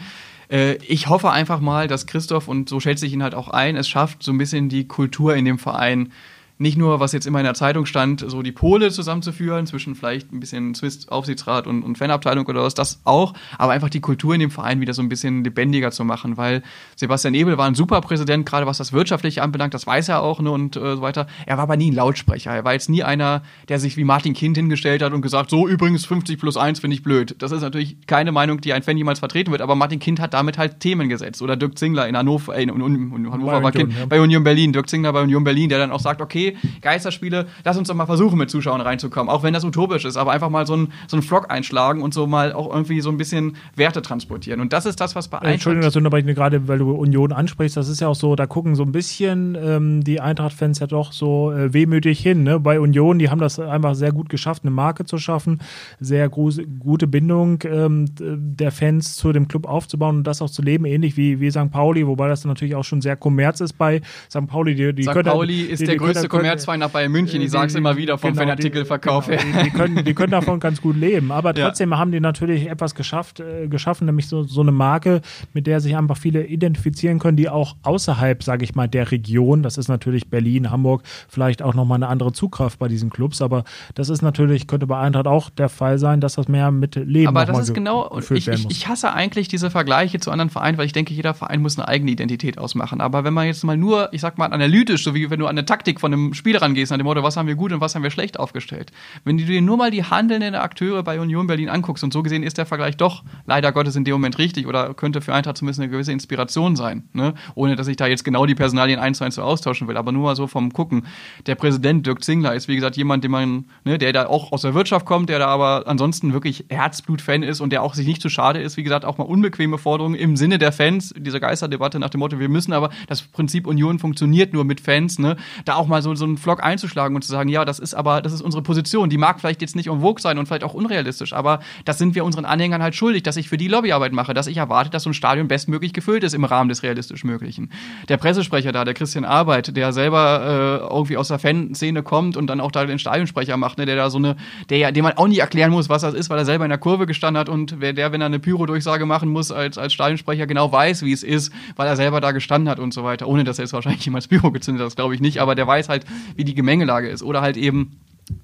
[0.50, 3.76] Äh, ich hoffe einfach mal, dass Christoph, und so schätze ich ihn halt auch ein,
[3.76, 6.12] es schafft, so ein bisschen die Kultur in dem Verein
[6.60, 10.30] nicht nur, was jetzt immer in der Zeitung stand, so die Pole zusammenzuführen, zwischen vielleicht
[10.30, 14.40] ein bisschen Swiss-Aufsichtsrat und, und Fanabteilung oder was, das auch, aber einfach die Kultur in
[14.40, 16.62] dem Verein wieder so ein bisschen lebendiger zu machen, weil
[17.00, 20.38] Sebastian Ebel war ein super Präsident, gerade was das Wirtschaftliche anbelangt, das weiß er auch
[20.40, 21.26] ne, und äh, so weiter.
[21.46, 22.50] Er war aber nie ein Lautsprecher.
[22.50, 23.40] Er war jetzt nie einer,
[23.70, 26.94] der sich wie Martin Kind hingestellt hat und gesagt, so übrigens 50 plus 1 finde
[26.94, 27.36] ich blöd.
[27.38, 30.34] Das ist natürlich keine Meinung, die ein Fan jemals vertreten wird, aber Martin Kind hat
[30.34, 31.40] damit halt Themen gesetzt.
[31.40, 34.04] Oder Dirk Zingler in Hannover, äh, in, in, in Hannover war Kind, ja.
[34.04, 37.78] bei Union Berlin, Dirk Zingler bei Union Berlin, der dann auch sagt, okay, Geisterspiele, lass
[37.78, 40.66] uns doch mal versuchen, mit Zuschauern reinzukommen, auch wenn das utopisch ist, aber einfach mal
[40.66, 44.60] so einen so Flock einschlagen und so mal auch irgendwie so ein bisschen Werte transportieren.
[44.60, 45.54] Und das ist das, was bei Eintracht.
[45.54, 48.74] Entschuldigung, dass du gerade, weil du Union ansprichst, das ist ja auch so, da gucken
[48.74, 52.42] so ein bisschen ähm, die Eintracht-Fans ja doch so äh, wehmütig hin.
[52.42, 52.60] Ne?
[52.60, 55.60] Bei Union, die haben das einfach sehr gut geschafft, eine Marke zu schaffen,
[55.98, 60.84] sehr gute Bindung ähm, der Fans zu dem Club aufzubauen und das auch zu leben,
[60.84, 61.70] ähnlich wie, wie St.
[61.70, 64.46] Pauli, wobei das natürlich auch schon sehr Kommerz ist bei St.
[64.46, 64.74] Pauli.
[64.74, 65.22] Die, die St.
[65.22, 67.40] Pauli ist die, der größte Kommerzverein nach Bayern München.
[67.42, 69.62] Ich sage es immer wieder vom genau, Fanartikelverkauf genau, her.
[69.64, 71.32] Die, können, die können davon ganz gut leben.
[71.32, 71.98] Aber trotzdem ja.
[71.98, 75.20] haben die natürlich etwas geschafft, äh, geschaffen, nämlich so, so eine Marke,
[75.52, 76.79] mit der sich einfach viele identifizieren
[77.18, 81.62] können, die auch außerhalb, sage ich mal, der Region, das ist natürlich Berlin, Hamburg, vielleicht
[81.62, 83.42] auch nochmal eine andere Zugkraft bei diesen Clubs.
[83.42, 83.64] Aber
[83.94, 87.28] das ist natürlich, könnte bei Eintracht auch der Fall sein, dass das mehr mit Leben
[87.28, 90.86] Aber das ist genau, ich, ich, ich hasse eigentlich diese Vergleiche zu anderen Vereinen, weil
[90.86, 93.00] ich denke, jeder Verein muss eine eigene Identität ausmachen.
[93.00, 95.50] Aber wenn man jetzt mal nur, ich sag mal, analytisch, so wie wenn du an
[95.50, 97.94] eine Taktik von einem Spiel rangehst, nach dem Motto, was haben wir gut und was
[97.94, 98.92] haben wir schlecht aufgestellt.
[99.24, 102.42] Wenn du dir nur mal die handelnden Akteure bei Union Berlin anguckst und so gesehen
[102.42, 105.80] ist der Vergleich doch leider Gottes in dem Moment richtig oder könnte für Eintracht zumindest
[105.80, 107.34] eine gewisse Inspiration sein, ne?
[107.54, 110.12] ohne dass ich da jetzt genau die Personalien eins zu eins so austauschen will, aber
[110.12, 111.06] nur mal so vom Gucken.
[111.46, 114.62] Der Präsident Dirk Zingler ist wie gesagt jemand, den man, ne, der da auch aus
[114.62, 118.22] der Wirtschaft kommt, der da aber ansonsten wirklich Herzblut-Fan ist und der auch sich nicht
[118.22, 121.98] zu schade ist, wie gesagt, auch mal unbequeme Forderungen im Sinne der Fans, diese Geisterdebatte
[121.98, 125.36] nach dem Motto, wir müssen aber, das Prinzip Union funktioniert nur mit Fans, ne?
[125.64, 128.22] da auch mal so, so einen Vlog einzuschlagen und zu sagen, ja, das ist aber,
[128.22, 129.10] das ist unsere Position.
[129.10, 132.24] Die mag vielleicht jetzt nicht vogue sein und vielleicht auch unrealistisch, aber das sind wir
[132.24, 135.10] unseren Anhängern halt schuldig, dass ich für die Lobbyarbeit mache, dass ich erwarte, dass so
[135.10, 137.70] ein Stadion bestmöglich gefüllt ist im Rahmen des realistisch Möglichen.
[138.08, 142.48] Der Pressesprecher da, der Christian Arbeit, der selber äh, irgendwie aus der Fanszene kommt und
[142.48, 144.36] dann auch da den Stadionsprecher macht, ne, der da so eine,
[144.68, 146.70] der ja, dem man auch nicht erklären muss, was das ist, weil er selber in
[146.70, 149.92] der Kurve gestanden hat und wer der, wenn er eine Pyro-Durchsage machen muss, als, als
[149.92, 153.26] Stadionsprecher genau weiß, wie es ist, weil er selber da gestanden hat und so weiter,
[153.26, 155.66] ohne dass er jetzt wahrscheinlich jemals Pyro gezündet hat, das glaube ich nicht, aber der
[155.66, 156.04] weiß halt,
[156.36, 157.22] wie die Gemengelage ist.
[157.22, 157.96] Oder halt eben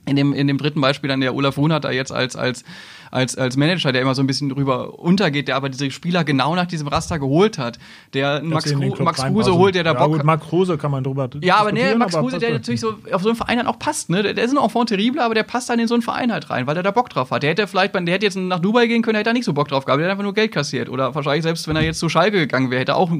[0.04, 2.64] in dem, in dem dritten Beispiel dann der Olaf Runert da jetzt als, als
[3.10, 6.54] als, als Manager, der immer so ein bisschen drüber untergeht, der aber diese Spieler genau
[6.54, 7.78] nach diesem Raster geholt hat.
[8.14, 11.04] Der Max, Kru Max Kruse holt, der da ja, Bock gut, Max Kruse kann man
[11.04, 13.78] drüber Ja, aber nee, Max Kruse, der natürlich so auf so einen Verein dann auch
[13.78, 14.22] passt, ne?
[14.22, 16.50] Der, der ist ein Enfant terrible, aber der passt dann in so einen Verein halt
[16.50, 17.42] rein, weil der da Bock drauf hat.
[17.42, 19.52] Der hätte vielleicht, der hätte jetzt nach Dubai gehen können, der hätte da nicht so
[19.52, 20.88] Bock drauf gehabt, der hätte einfach nur Geld kassiert.
[20.88, 23.10] Oder wahrscheinlich selbst, wenn er jetzt zu Schalke gegangen wäre, hätte er auch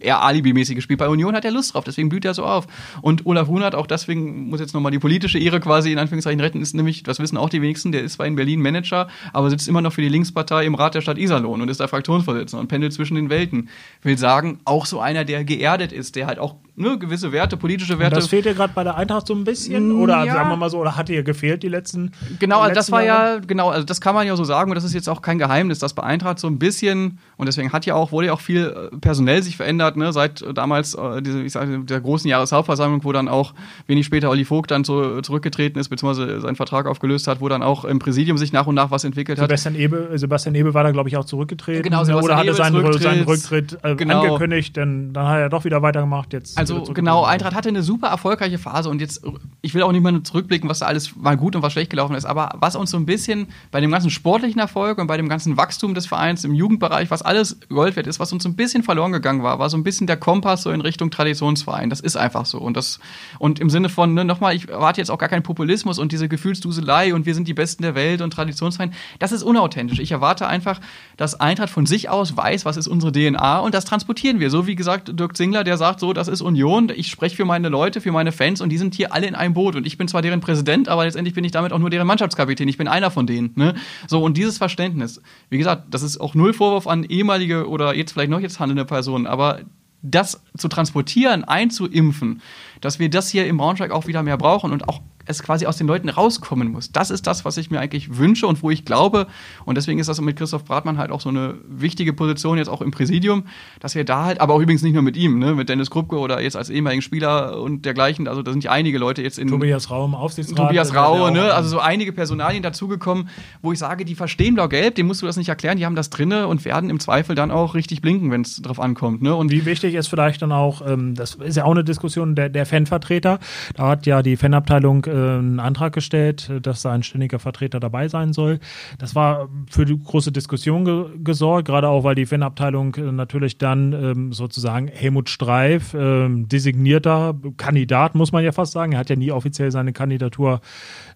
[0.00, 0.98] eher alibimäßig gespielt.
[0.98, 2.66] Bei Union hat er Lust drauf, deswegen blüht er so auf.
[3.02, 6.60] Und Olaf Runert, auch deswegen muss jetzt nochmal die politische Ehre quasi in Anführungszeichen retten,
[6.60, 9.68] ist nämlich, das wissen auch die wenigsten, der ist zwar in Berlin Manager, aber sitzt
[9.68, 12.68] immer noch für die Linkspartei im Rat der Stadt Iserlohn und ist da Fraktionsvorsitzender und
[12.68, 13.68] pendelt zwischen den Welten.
[14.02, 17.98] Will sagen, auch so einer, der geerdet ist, der halt auch ne, gewisse Werte, politische
[17.98, 18.16] Werte.
[18.16, 19.92] Und das fehlt dir gerade bei der Eintracht so ein bisschen?
[19.92, 20.34] Oder ja.
[20.34, 23.34] sagen wir mal so, oder hat dir gefehlt die letzten Genau, also das war Jahre?
[23.34, 25.38] ja, genau, also das kann man ja so sagen und das ist jetzt auch kein
[25.38, 28.40] Geheimnis, dass bei Eintracht so ein bisschen, und deswegen hat ja auch, wurde ja auch
[28.40, 33.04] viel äh, personell sich verändert, ne, seit damals äh, diese, ich sage, der großen Jahreshauptversammlung,
[33.04, 33.54] wo dann auch
[33.86, 37.62] wenig später Olli Vogt dann so zurückgetreten ist, beziehungsweise seinen Vertrag aufgelöst hat, wo dann
[37.62, 39.48] auch im Präsidium sich nach und nach was entwickelt hat.
[39.48, 41.82] Sebastian Ebel, Sebastian Ebel war da, glaube ich, auch zurückgetreten.
[41.82, 43.02] Genau, Sebastian oder hatte seinen, Rücktritt.
[43.02, 44.22] seinen Rücktritt äh, Genau.
[44.22, 46.32] angekündigt, denn dann hat er doch wieder weitergemacht.
[46.32, 47.24] Jetzt Also wieder genau.
[47.24, 49.24] Eintracht hatte eine super erfolgreiche Phase und jetzt,
[49.62, 52.14] ich will auch nicht mal zurückblicken, was da alles mal gut und was schlecht gelaufen
[52.14, 55.28] ist, aber was uns so ein bisschen bei dem ganzen sportlichen Erfolg und bei dem
[55.28, 58.56] ganzen Wachstum des Vereins im Jugendbereich, was alles Gold wert ist, was uns so ein
[58.56, 61.90] bisschen verloren gegangen war, war so ein bisschen der Kompass so in Richtung Traditionsverein.
[61.90, 63.00] Das ist einfach so und das
[63.38, 66.28] und im Sinne von ne, nochmal, ich erwarte jetzt auch gar keinen Populismus und diese
[66.28, 68.92] Gefühlsduselei und wir sind die Besten der Welt und Traditionsverein.
[69.18, 69.98] Das ist unauthentisch.
[69.98, 70.80] Ich erwarte einfach,
[71.16, 74.50] dass Eintracht von sich aus weiß, was ist unsere DNA und das transportieren wir.
[74.50, 77.68] So wie gesagt, Dirk Zingler, der sagt so, das ist Union, ich spreche für meine
[77.68, 80.06] Leute, für meine Fans und die sind hier alle in einem Boot und ich bin
[80.06, 82.68] zwar deren Präsident, aber letztendlich bin ich damit auch nur deren Mannschaftskapitän.
[82.68, 83.50] Ich bin einer von denen.
[83.56, 83.74] Ne?
[84.06, 88.12] So und dieses Verständnis, wie gesagt, das ist auch null Vorwurf an ehemalige oder jetzt
[88.12, 89.60] vielleicht noch jetzt handelnde Personen, aber
[90.04, 92.42] das zu transportieren, einzuimpfen,
[92.84, 95.78] dass wir das hier im Braunschweig auch wieder mehr brauchen und auch es quasi aus
[95.78, 96.92] den Leuten rauskommen muss.
[96.92, 99.26] Das ist das, was ich mir eigentlich wünsche und wo ich glaube,
[99.64, 102.82] und deswegen ist das mit Christoph Bratmann halt auch so eine wichtige Position jetzt auch
[102.82, 103.44] im Präsidium,
[103.80, 106.18] dass wir da halt, aber auch übrigens nicht nur mit ihm, ne, mit Dennis Krupke
[106.18, 109.48] oder jetzt als ehemaligen Spieler und dergleichen, also da sind ja einige Leute jetzt in
[109.48, 110.58] Tobias Rau im Aufsichtsrat.
[110.58, 111.54] Tobias auch- ne?
[111.54, 113.30] Also so einige Personalien dazugekommen,
[113.62, 116.10] wo ich sage, die verstehen Blau-Gelb, dem musst du das nicht erklären, die haben das
[116.10, 119.34] drinne und werden im Zweifel dann auch richtig blinken, wenn es drauf ankommt, ne?
[119.34, 122.50] Und Wie wichtig ist vielleicht dann auch, ähm, das ist ja auch eine Diskussion der,
[122.50, 123.38] der Fanvertreter.
[123.76, 127.78] Da hat ja die Fanabteilung äh, einen Antrag gestellt, äh, dass da ein ständiger Vertreter
[127.78, 128.58] dabei sein soll.
[128.98, 133.58] Das war für die große Diskussion ge gesorgt, gerade auch, weil die Fanabteilung äh, natürlich
[133.58, 138.92] dann ähm, sozusagen Helmut Streif, ähm, designierter Kandidat, muss man ja fast sagen.
[138.92, 140.60] Er hat ja nie offiziell seine Kandidatur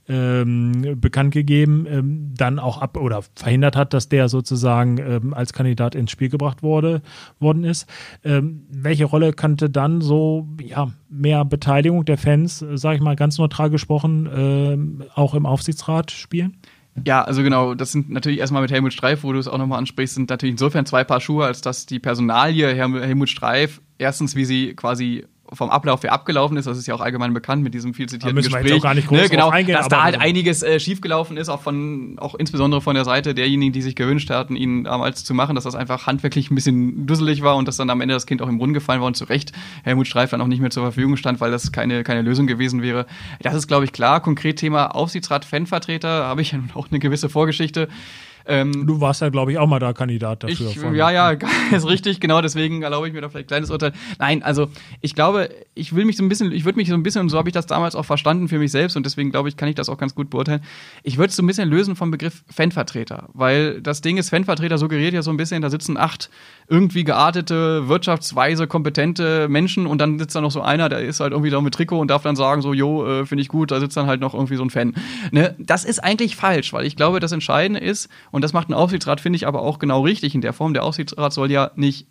[0.09, 5.52] ähm, bekannt gegeben, ähm, dann auch ab oder verhindert hat, dass der sozusagen ähm, als
[5.52, 7.02] Kandidat ins Spiel gebracht wurde,
[7.38, 7.86] worden ist.
[8.24, 13.16] Ähm, welche Rolle könnte dann so ja, mehr Beteiligung der Fans, äh, sage ich mal
[13.16, 16.56] ganz neutral gesprochen, ähm, auch im Aufsichtsrat spielen?
[17.06, 19.78] Ja, also genau, das sind natürlich erstmal mit Helmut Streif, wo du es auch nochmal
[19.78, 24.34] ansprichst, sind natürlich insofern zwei Paar Schuhe, als dass die Personalie Helm- Helmut Streif, erstens,
[24.34, 27.74] wie sie quasi vom Ablauf her abgelaufen ist, das ist ja auch allgemein bekannt mit
[27.74, 28.80] diesem viel zitierten müssen wir jetzt Gespräch.
[28.80, 31.49] auch gar nicht groß ne, genau, eingehen, dass da halt also- einiges äh, schiefgelaufen ist,
[31.49, 35.34] auch von, auch insbesondere von der Seite derjenigen, die sich gewünscht hatten, ihn damals zu
[35.34, 38.26] machen, dass das einfach handwerklich ein bisschen dusselig war und dass dann am Ende das
[38.26, 39.53] Kind auch im Brunnen gefallen war und zu Recht
[39.84, 42.82] Helmut Streif dann auch nicht mehr zur Verfügung stand, weil das keine, keine Lösung gewesen
[42.82, 43.07] wäre.
[43.40, 44.20] Das ist, glaube ich, klar.
[44.20, 47.88] Konkret Thema Aufsichtsrat, Fanvertreter, habe ich ja nun auch eine gewisse Vorgeschichte.
[48.49, 50.70] Ähm, Du warst ja, glaube ich, auch mal da Kandidat dafür.
[50.70, 51.30] ich, ja, ja,
[51.70, 53.92] ist richtig, genau, deswegen erlaube ich mir da vielleicht ein kleines Urteil.
[54.18, 54.68] Nein, also
[55.03, 57.28] ich glaube, ich will mich so ein bisschen, ich würde mich so ein bisschen, und
[57.28, 59.68] so habe ich das damals auch verstanden für mich selbst und deswegen glaube ich, kann
[59.68, 60.62] ich das auch ganz gut beurteilen.
[61.03, 64.78] Ich würde es so ein bisschen lösen vom Begriff Fanvertreter, weil das Ding ist, Fanvertreter
[64.78, 66.30] suggeriert ja so ein bisschen, da sitzen acht
[66.68, 71.32] irgendwie geartete, wirtschaftsweise, kompetente Menschen und dann sitzt da noch so einer, der ist halt
[71.32, 73.80] irgendwie da mit Trikot und darf dann sagen, so, jo, äh, finde ich gut, da
[73.80, 74.94] sitzt dann halt noch irgendwie so ein Fan.
[75.32, 75.55] Ne?
[75.59, 79.20] Das ist eigentlich falsch, weil ich glaube, das Entscheidende ist, und das macht ein Aufsichtsrat,
[79.20, 82.07] finde ich aber auch genau richtig in der Form, der Aufsichtsrat soll ja nicht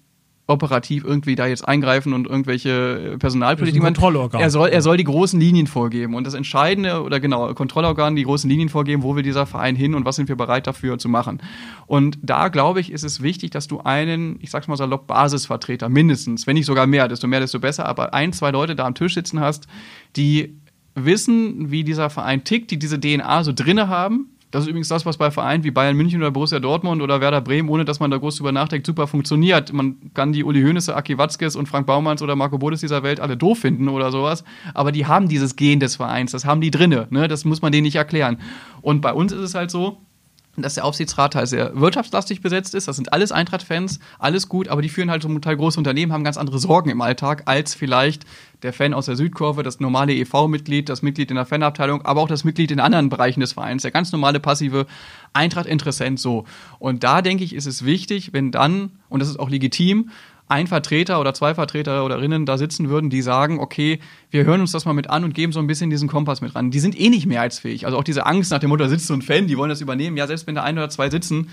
[0.47, 3.93] operativ irgendwie da jetzt eingreifen und irgendwelche äh, Personalpolitik machen.
[3.93, 4.41] Kontrollorgan.
[4.41, 8.23] Er soll, er soll die großen Linien vorgeben und das Entscheidende oder genau Kontrollorgan die
[8.23, 11.09] großen Linien vorgeben, wo will dieser Verein hin und was sind wir bereit dafür zu
[11.09, 11.41] machen.
[11.85, 15.89] Und da glaube ich, ist es wichtig, dass du einen, ich sag's mal salopp, Basisvertreter
[15.89, 18.95] mindestens, wenn nicht sogar mehr, desto mehr, desto besser, aber ein, zwei Leute da am
[18.95, 19.67] Tisch sitzen hast,
[20.15, 20.57] die
[20.95, 24.29] wissen, wie dieser Verein tickt, die diese DNA so drinne haben.
[24.49, 27.41] Das ist übrigens das, was bei Vereinen wie Bayern München oder Borussia Dortmund oder Werder
[27.41, 29.73] Bremen, ohne dass man da groß drüber nachdenkt, super funktioniert.
[29.73, 33.19] Man kann die Uli Hoeneße, Aki Watzkes und Frank Baumanns oder Marco Bodes dieser Welt
[33.19, 36.71] alle doof finden oder sowas, aber die haben dieses Gen des Vereins, das haben die
[36.71, 37.27] drinne, ne?
[37.27, 38.37] das muss man denen nicht erklären.
[38.81, 39.97] Und bei uns ist es halt so,
[40.63, 42.87] dass der Aufsichtsrat halt sehr wirtschaftslastig besetzt ist.
[42.87, 46.23] Das sind alles Eintracht-Fans, alles gut, aber die führen halt zum Teil große Unternehmen, haben
[46.23, 48.25] ganz andere Sorgen im Alltag als vielleicht
[48.63, 52.27] der Fan aus der Südkurve, das normale EV-Mitglied, das Mitglied in der Fanabteilung, aber auch
[52.27, 54.87] das Mitglied in anderen Bereichen des Vereins, der ganz normale passive
[55.33, 56.45] Eintracht-Interessent so.
[56.79, 60.09] Und da denke ich, ist es wichtig, wenn dann, und das ist auch legitim,
[60.49, 63.99] ein Vertreter oder zwei Vertreter oder Rinnen da sitzen würden, die sagen, okay,
[64.31, 66.55] wir hören uns das mal mit an und geben so ein bisschen diesen Kompass mit
[66.55, 66.71] ran.
[66.71, 67.85] Die sind eh nicht mehrheitsfähig.
[67.85, 69.81] Also auch diese Angst nach dem Motto, da sitzt so ein Fan, die wollen das
[69.81, 70.15] übernehmen.
[70.15, 71.49] Ja, selbst wenn da ein oder zwei sitzen,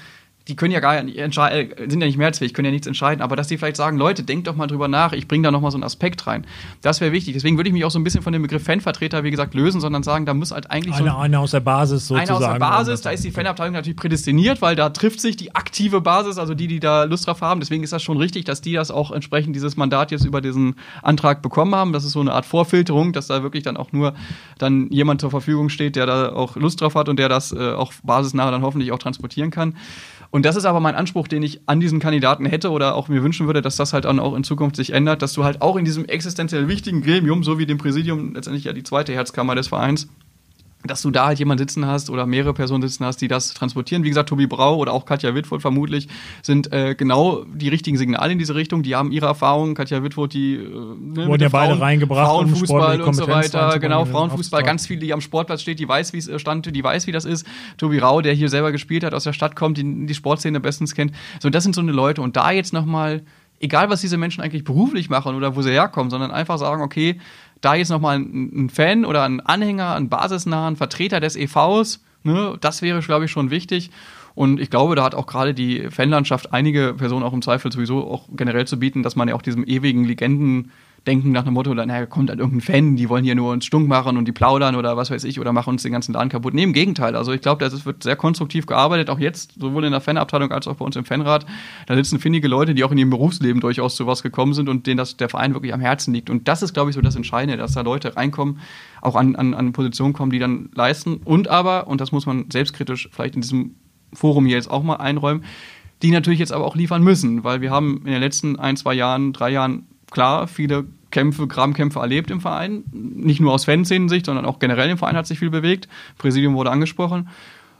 [0.48, 3.22] die können ja gar nicht entscheiden, äh, sind ja nicht mehrheitsfähig, können ja nichts entscheiden,
[3.22, 5.70] aber dass die vielleicht sagen, Leute, denkt doch mal drüber nach, ich bringe da nochmal
[5.70, 6.46] so einen Aspekt rein.
[6.82, 7.32] Das wäre wichtig.
[7.32, 9.80] Deswegen würde ich mich auch so ein bisschen von dem Begriff Fanvertreter, wie gesagt, lösen,
[9.80, 12.28] sondern sagen, da muss halt eigentlich eine, so eine aus der Basis sozusagen.
[12.28, 15.54] Eine aus der Basis, da ist die Fanabteilung natürlich prädestiniert, weil da trifft sich die
[15.54, 17.60] aktive Basis, also die, die da Lust drauf haben.
[17.60, 20.76] Deswegen ist das schon richtig, dass die das auch entsprechend dieses Mandat jetzt über diesen
[21.02, 21.94] Antrag bekommen haben.
[21.94, 24.14] Das ist so eine Art Vorfilterung, dass da wirklich dann auch nur
[24.58, 27.72] dann jemand zur Verfügung steht, der da auch Lust drauf hat und der das äh,
[27.72, 29.76] auch basisnah dann hoffentlich auch transportieren kann.
[30.34, 33.22] Und das ist aber mein Anspruch, den ich an diesen Kandidaten hätte oder auch mir
[33.22, 35.76] wünschen würde, dass das halt dann auch in Zukunft sich ändert, dass du halt auch
[35.76, 39.68] in diesem existenziell wichtigen Gremium, so wie dem Präsidium, letztendlich ja die zweite Herzkammer des
[39.68, 40.08] Vereins,
[40.86, 44.04] dass du da halt jemanden sitzen hast oder mehrere Personen sitzen hast, die das transportieren.
[44.04, 46.08] Wie gesagt, Tobi Brau oder auch Katja Wittwold vermutlich
[46.42, 48.82] sind äh, genau die richtigen Signale in diese Richtung.
[48.82, 49.74] Die haben ihre Erfahrungen.
[49.74, 53.78] Katja Wittwold, die äh, ne, wurden ja beide reingebracht, Frauenfußball um und so weiter.
[53.78, 57.06] Genau, Frauenfußball, ganz viel, die am Sportplatz steht, die weiß, wie es stand, die weiß,
[57.06, 57.46] wie das ist.
[57.78, 60.94] Tobi Rau, der hier selber gespielt hat, aus der Stadt kommt, die die Sportszene bestens
[60.94, 61.12] kennt.
[61.40, 62.20] So, das sind so eine Leute.
[62.20, 63.22] Und da jetzt nochmal
[63.64, 67.18] egal was diese Menschen eigentlich beruflich machen oder wo sie herkommen, sondern einfach sagen, okay,
[67.62, 72.56] da jetzt nochmal ein, ein Fan oder ein Anhänger, ein basisnahen Vertreter des EVs, ne,
[72.60, 73.90] das wäre, glaube ich, schon wichtig.
[74.34, 78.06] Und ich glaube, da hat auch gerade die Fanlandschaft einige Personen auch im Zweifel sowieso
[78.06, 80.72] auch generell zu bieten, dass man ja auch diesem ewigen Legenden
[81.06, 83.88] denken nach dem Motto, naja, kommt halt irgendein Fan, die wollen hier nur uns stunk
[83.88, 86.54] machen und die plaudern oder was weiß ich oder machen uns den ganzen Laden kaputt.
[86.54, 87.14] Nee, im Gegenteil.
[87.14, 90.66] Also ich glaube, das wird sehr konstruktiv gearbeitet, auch jetzt, sowohl in der Fanabteilung als
[90.66, 91.44] auch bei uns im Fanrat.
[91.86, 94.86] Da sitzen findige Leute, die auch in ihrem Berufsleben durchaus zu was gekommen sind und
[94.86, 96.30] denen das, der Verein wirklich am Herzen liegt.
[96.30, 98.60] Und das ist, glaube ich, so das Entscheidende, dass da Leute reinkommen,
[99.02, 101.20] auch an, an, an Positionen kommen, die dann leisten.
[101.24, 103.74] Und aber, und das muss man selbstkritisch vielleicht in diesem
[104.14, 105.44] Forum hier jetzt auch mal einräumen,
[106.02, 108.94] die natürlich jetzt aber auch liefern müssen, weil wir haben in den letzten ein, zwei
[108.94, 112.84] Jahren, drei Jahren klar viele Kämpfe, Grabenkämpfe erlebt im Verein.
[112.92, 115.88] Nicht nur aus Fanszenen-Sicht, sondern auch generell im Verein hat sich viel bewegt.
[116.18, 117.28] Präsidium wurde angesprochen.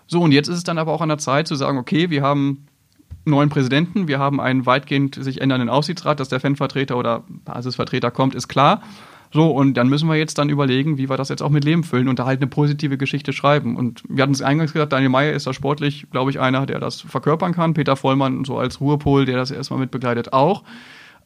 [0.07, 2.23] So, und jetzt ist es dann aber auch an der Zeit zu sagen, okay, wir
[2.23, 2.67] haben
[3.25, 8.35] neuen Präsidenten, wir haben einen weitgehend sich ändernden Aufsichtsrat, dass der Fanvertreter oder Basisvertreter kommt,
[8.35, 8.83] ist klar.
[9.33, 11.83] So, und dann müssen wir jetzt dann überlegen, wie wir das jetzt auch mit Leben
[11.83, 13.75] füllen und da halt eine positive Geschichte schreiben.
[13.75, 16.79] Und wir hatten es eingangs gesagt, Daniel Meyer ist da sportlich, glaube ich, einer, der
[16.79, 17.75] das verkörpern kann.
[17.75, 20.63] Peter Vollmann so als Ruhepol, der das erstmal mit begleitet, auch.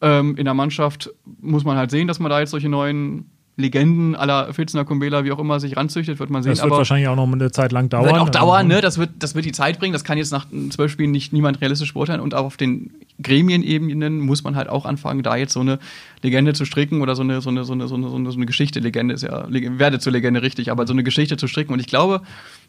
[0.01, 4.15] Ähm, in der Mannschaft muss man halt sehen, dass man da jetzt solche neuen Legenden
[4.15, 6.53] aller Filzner Kumbela, wie auch immer, sich ranzüchtet, wird man sehen.
[6.53, 8.07] Das wird aber wahrscheinlich auch noch eine Zeit lang dauern.
[8.07, 8.81] Wird auch dauern, ne?
[8.81, 9.93] Das wird, das wird die Zeit bringen.
[9.93, 12.21] Das kann jetzt nach zwölf Spielen nicht niemand realistisch beurteilen.
[12.21, 12.93] Und auch auf den
[13.23, 15.79] Gremienebenen muss man halt auch anfangen, da jetzt so eine
[16.23, 18.81] Legende zu stricken oder so eine, so eine, so eine, so eine, so eine, Geschichte.
[18.81, 21.73] Legende ist ja, werde zur Legende richtig, aber so eine Geschichte zu stricken.
[21.73, 22.23] Und ich glaube,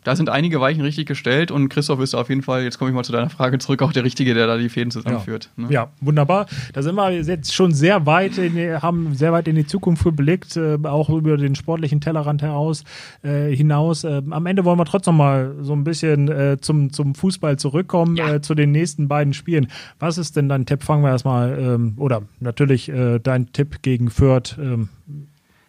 [0.03, 2.95] da sind einige Weichen richtig gestellt und Christoph ist auf jeden Fall, jetzt komme ich
[2.95, 5.49] mal zu deiner Frage zurück, auch der Richtige, der da die Fäden zusammenführt.
[5.57, 5.73] Ja, ne?
[5.73, 6.45] ja wunderbar.
[6.73, 10.05] Da sind wir jetzt schon sehr weit, in die, haben sehr weit in die Zukunft
[10.05, 12.85] geblickt, äh, auch über den sportlichen Tellerrand heraus,
[13.23, 14.05] äh, hinaus.
[14.05, 18.15] Äh, am Ende wollen wir trotzdem mal so ein bisschen äh, zum, zum Fußball zurückkommen,
[18.15, 18.35] ja.
[18.35, 19.67] Äh, zu den nächsten beiden Spielen.
[19.99, 20.83] Was ist denn dein Tipp?
[20.83, 24.57] Fangen wir erstmal, ähm, oder natürlich äh, dein Tipp gegen Fürth.
[24.57, 24.89] Ähm,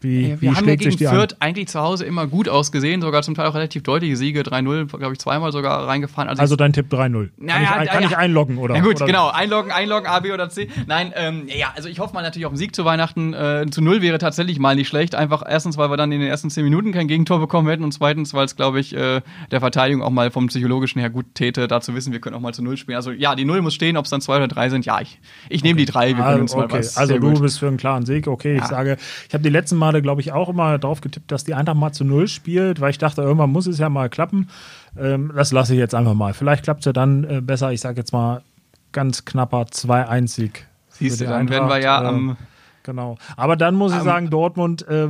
[0.01, 1.40] wie, wir wie haben ja gegen Fürth an?
[1.40, 5.12] eigentlich zu Hause immer gut ausgesehen, sogar zum Teil auch relativ deutliche Siege, 3-0, glaube
[5.12, 6.28] ich, zweimal sogar reingefahren.
[6.28, 7.30] Also, also dein Tipp 3-0.
[7.36, 8.74] Naja, kann, ich, kann ja, ich einloggen, oder?
[8.74, 9.07] Na gut, oder?
[9.07, 10.68] genau, einloggen, einloggen, A, B oder C.
[10.86, 13.34] Nein, ähm, ja, also ich hoffe mal natürlich auf einen Sieg zu Weihnachten.
[13.34, 15.14] Äh, zu Null wäre tatsächlich mal nicht schlecht.
[15.14, 17.92] Einfach erstens, weil wir dann in den ersten zehn Minuten kein Gegentor bekommen hätten und
[17.92, 19.20] zweitens, weil es, glaube ich, äh,
[19.51, 22.40] der Verteidigung auch mal vom psychologischen her gut täte, da zu wissen, wir können auch
[22.40, 22.96] mal zu Null spielen.
[22.96, 24.86] Also ja, die Null muss stehen, ob es dann zwei oder drei sind.
[24.86, 25.84] Ja, ich, ich nehme okay.
[25.84, 26.68] die drei, wir können uns okay.
[26.68, 26.96] mal was.
[26.96, 27.42] Also du gut.
[27.42, 28.57] bist für einen klaren Sieg, okay.
[28.57, 28.62] Ja.
[28.62, 28.96] Ich sage,
[29.28, 31.93] ich habe die letzten Male, glaube ich, auch immer drauf getippt, dass die Eintracht mal
[31.93, 34.49] zu Null spielt, weil ich dachte, irgendwann muss es ja mal klappen.
[34.97, 36.32] Ähm, das lasse ich jetzt einfach mal.
[36.32, 37.72] Vielleicht klappt es ja dann äh, besser.
[37.72, 38.43] Ich sage jetzt mal
[38.93, 40.66] ganz knapper 2-1-Sieg.
[40.91, 42.30] Siehst du, dann werden wir ja am.
[42.30, 42.34] Äh,
[42.84, 43.18] genau.
[43.36, 44.86] Aber dann muss ich sagen, Dortmund.
[44.86, 45.09] Äh,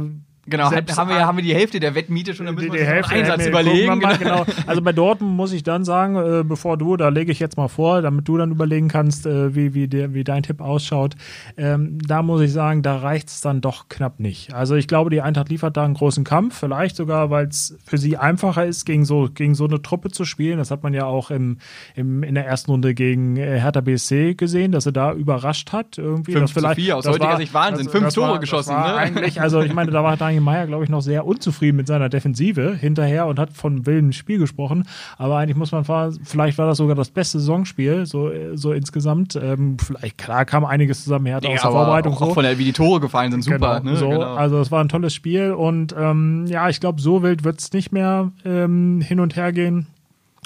[0.50, 2.96] Genau, Selbst haben wir, haben wir die Hälfte der Wettmiete schon, dann müssen die, wir
[2.96, 3.98] uns einen Einsatz überlegen.
[3.98, 4.44] Mal, genau.
[4.66, 7.68] Also bei Dortmund muss ich dann sagen, äh, bevor du, da lege ich jetzt mal
[7.68, 11.14] vor, damit du dann überlegen kannst, äh, wie, wie, der, wie dein Tipp ausschaut.
[11.56, 14.52] Ähm, da muss ich sagen, da reicht es dann doch knapp nicht.
[14.54, 17.98] Also ich glaube, die Eintracht liefert da einen großen Kampf, vielleicht sogar, weil es für
[17.98, 20.58] sie einfacher ist, gegen so, gegen so eine Truppe zu spielen.
[20.58, 21.58] Das hat man ja auch im,
[21.94, 25.98] im, in der ersten Runde gegen äh, Hertha BSC gesehen, dass er da überrascht hat.
[25.98, 26.32] Irgendwie.
[26.32, 27.86] 5 zu 4, aus heutiger Sicht Wahnsinn.
[27.86, 28.74] Das, Fünf das Tore war, geschossen.
[28.74, 28.94] Ne?
[28.94, 32.08] Eigentlich, also ich meine, da war Daniel Meyer, glaube ich, noch sehr unzufrieden mit seiner
[32.08, 34.84] Defensive hinterher und hat von wilden Spiel gesprochen.
[35.18, 39.36] Aber eigentlich muss man vielleicht war das sogar das beste Saisonspiel, so, so insgesamt.
[39.36, 42.14] Ähm, vielleicht, klar kam einiges zusammen, er hat ja, aus der Vorbereitung.
[42.14, 42.34] Auch, so.
[42.34, 43.80] von der, wie die Tore gefallen sind, super.
[43.80, 43.96] Genau, ne?
[43.96, 44.34] so, genau.
[44.34, 47.72] Also es war ein tolles Spiel und ähm, ja, ich glaube, so wild wird es
[47.72, 49.86] nicht mehr ähm, hin und her gehen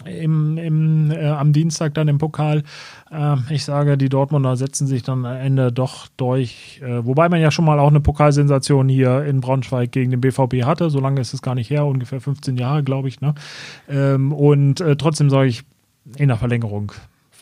[0.07, 2.63] im, im, äh, am Dienstag dann im Pokal.
[3.11, 6.81] Äh, ich sage, die Dortmunder setzen sich dann am Ende doch durch.
[6.83, 10.65] Äh, wobei man ja schon mal auch eine Pokalsensation hier in Braunschweig gegen den BVB
[10.65, 10.91] hatte.
[10.91, 13.21] So lange ist es gar nicht her, ungefähr 15 Jahre, glaube ich.
[13.21, 13.35] Ne?
[13.89, 15.65] Ähm, und äh, trotzdem sage ich
[16.17, 16.93] in der Verlängerung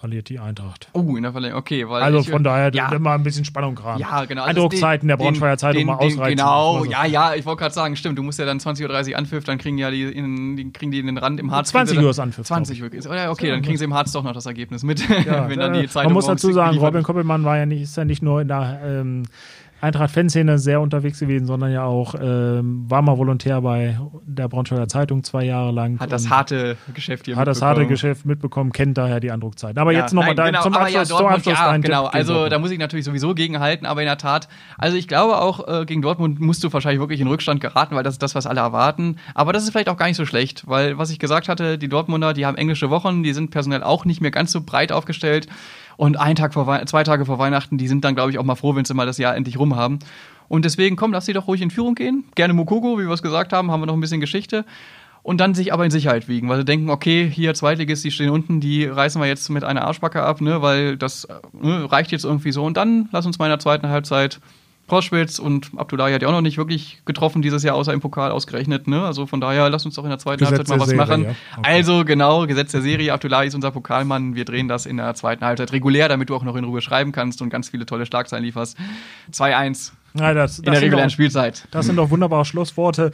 [0.03, 0.89] verliert die Eintracht.
[0.95, 1.89] Oh, in der Verlängerung, okay.
[1.89, 4.01] Weil Also ich, von daher ja, immer ein bisschen Spannung gerade.
[4.01, 4.43] Ja, genau.
[4.43, 6.39] Also Eindruckszeiten der Braunschweiger Zeitung mal ausreizen.
[6.39, 9.19] Genau, Also, ja, ja, ich wollte gerade sagen, stimmt, du musst ja dann 20.30 Uhr
[9.19, 11.69] Anpfiff, dann kriegen ja die, in, die, kriegen die in den Rand im Harz.
[11.69, 12.91] 20 kriegen sie Uhr ist Anpfiff, 20 Uhr?
[13.31, 15.83] Okay, dann kriegen sie im Harz doch noch das Ergebnis mit, Ja, wenn dann äh,
[15.83, 17.05] die Zeitung Man muss dazu sagen, Robin.
[17.05, 19.23] Koppelmann war ja nicht, ist ja nicht nur in der ähm,
[19.83, 25.25] Eintracht-Fanszene sehr unterwegs gewesen, sondern ja auch ähm, war mal Volontär bei der Braunschweiger Zeitung
[25.25, 25.99] zwei Jahre lang.
[25.99, 27.89] Hat das harte Geschäft hier hat das harte mitbekommen.
[27.89, 29.79] Geschäft mitbekommen, kennt daher die Andruckzeiten.
[29.79, 32.05] Aber Ja, jetzt nochmal genau, zum Abschluss, ja, zum Abschluss ja, genau.
[32.05, 35.39] Tipp Also da muss ich natürlich sowieso gegenhalten, aber in der Tat, also ich glaube
[35.39, 38.37] auch, äh, gegen Dortmund musst du wahrscheinlich wirklich in Rückstand geraten, weil das ist das,
[38.37, 39.17] was alle erwarten.
[39.35, 41.89] Aber das ist vielleicht auch gar nicht so schlecht, weil was ich gesagt hatte, die
[41.89, 45.49] Dortmunder, die haben englische Wochen, die sind personell auch nicht mehr ganz so breit aufgestellt.
[45.97, 48.45] Und ein Tag vor Wei- zwei Tage vor Weihnachten, die sind dann, glaube ich, auch
[48.45, 49.99] mal froh, wenn sie mal das Jahr endlich rum haben.
[50.49, 52.25] Und deswegen, komm, lass sie doch ruhig in Führung gehen.
[52.35, 54.65] Gerne Mukoko, wie wir es gesagt haben, haben wir noch ein bisschen Geschichte.
[55.23, 58.31] Und dann sich aber in Sicherheit wiegen, weil sie denken, okay, hier Zweitligist, die stehen
[58.31, 62.11] unten, die reißen wir jetzt mit einer Arschbacke ab, ne, weil das äh, ne, reicht
[62.11, 62.65] jetzt irgendwie so.
[62.65, 64.41] Und dann lass uns mal in der zweiten Halbzeit
[64.87, 68.31] Proschwitz und Abdullahi hat ja auch noch nicht wirklich getroffen dieses Jahr, außer im Pokal
[68.31, 68.89] ausgerechnet.
[68.89, 69.03] Ne?
[69.03, 71.23] Also von daher, lass uns doch in der zweiten Gesetz Halbzeit mal was der machen.
[71.23, 71.59] Serie, ja.
[71.59, 71.71] Okay.
[71.71, 73.13] Also genau, Gesetz der Serie.
[73.13, 74.35] Abdullahi ist unser Pokalmann.
[74.35, 77.13] Wir drehen das in der zweiten Halbzeit regulär, damit du auch noch in Ruhe schreiben
[77.13, 78.77] kannst und ganz viele tolle Schlagzeilen lieferst.
[79.33, 81.67] 2-1 Ja, das, in das der sind regulären Spielzeit.
[81.71, 83.13] Das sind doch wunderbare Schlussworte,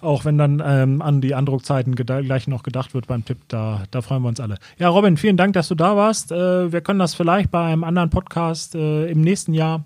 [0.00, 3.38] auch wenn dann ähm, an die Andruckzeiten gleich noch gedacht wird beim Tipp.
[3.48, 4.56] Da, da freuen wir uns alle.
[4.78, 6.32] Ja, Robin, vielen Dank, dass du da warst.
[6.32, 9.84] Äh, wir können das vielleicht bei einem anderen Podcast äh, im nächsten Jahr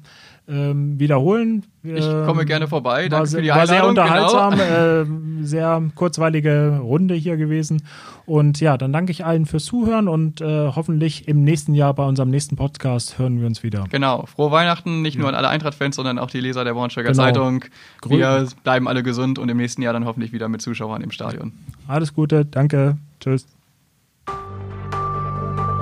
[0.49, 1.65] ähm, wiederholen.
[1.83, 3.05] Ich komme gerne vorbei.
[3.05, 3.91] War, Danke sehr- für die war sehr Einladung.
[3.91, 5.41] unterhaltsam, Genau.
[5.41, 7.83] äh, sehr kurzweilige Runde hier gewesen.
[8.27, 12.05] Und ja, dann danke ich allen fürs Zuhören und äh, hoffentlich im nächsten Jahr bei
[12.05, 13.85] unserem nächsten Podcast hören wir uns wieder.
[13.91, 17.23] Genau, frohe Weihnachten, nicht nur an alle Eintracht-Fans, sondern auch die Leser der Braunschweiger Genau.
[17.23, 17.65] Zeitung.
[18.03, 21.11] Grü- Wir bleiben alle gesund und im nächsten Jahr dann hoffentlich wieder mit Zuschauern im
[21.11, 21.53] Stadion.
[21.87, 23.47] Alles Gute, danke, tschüss.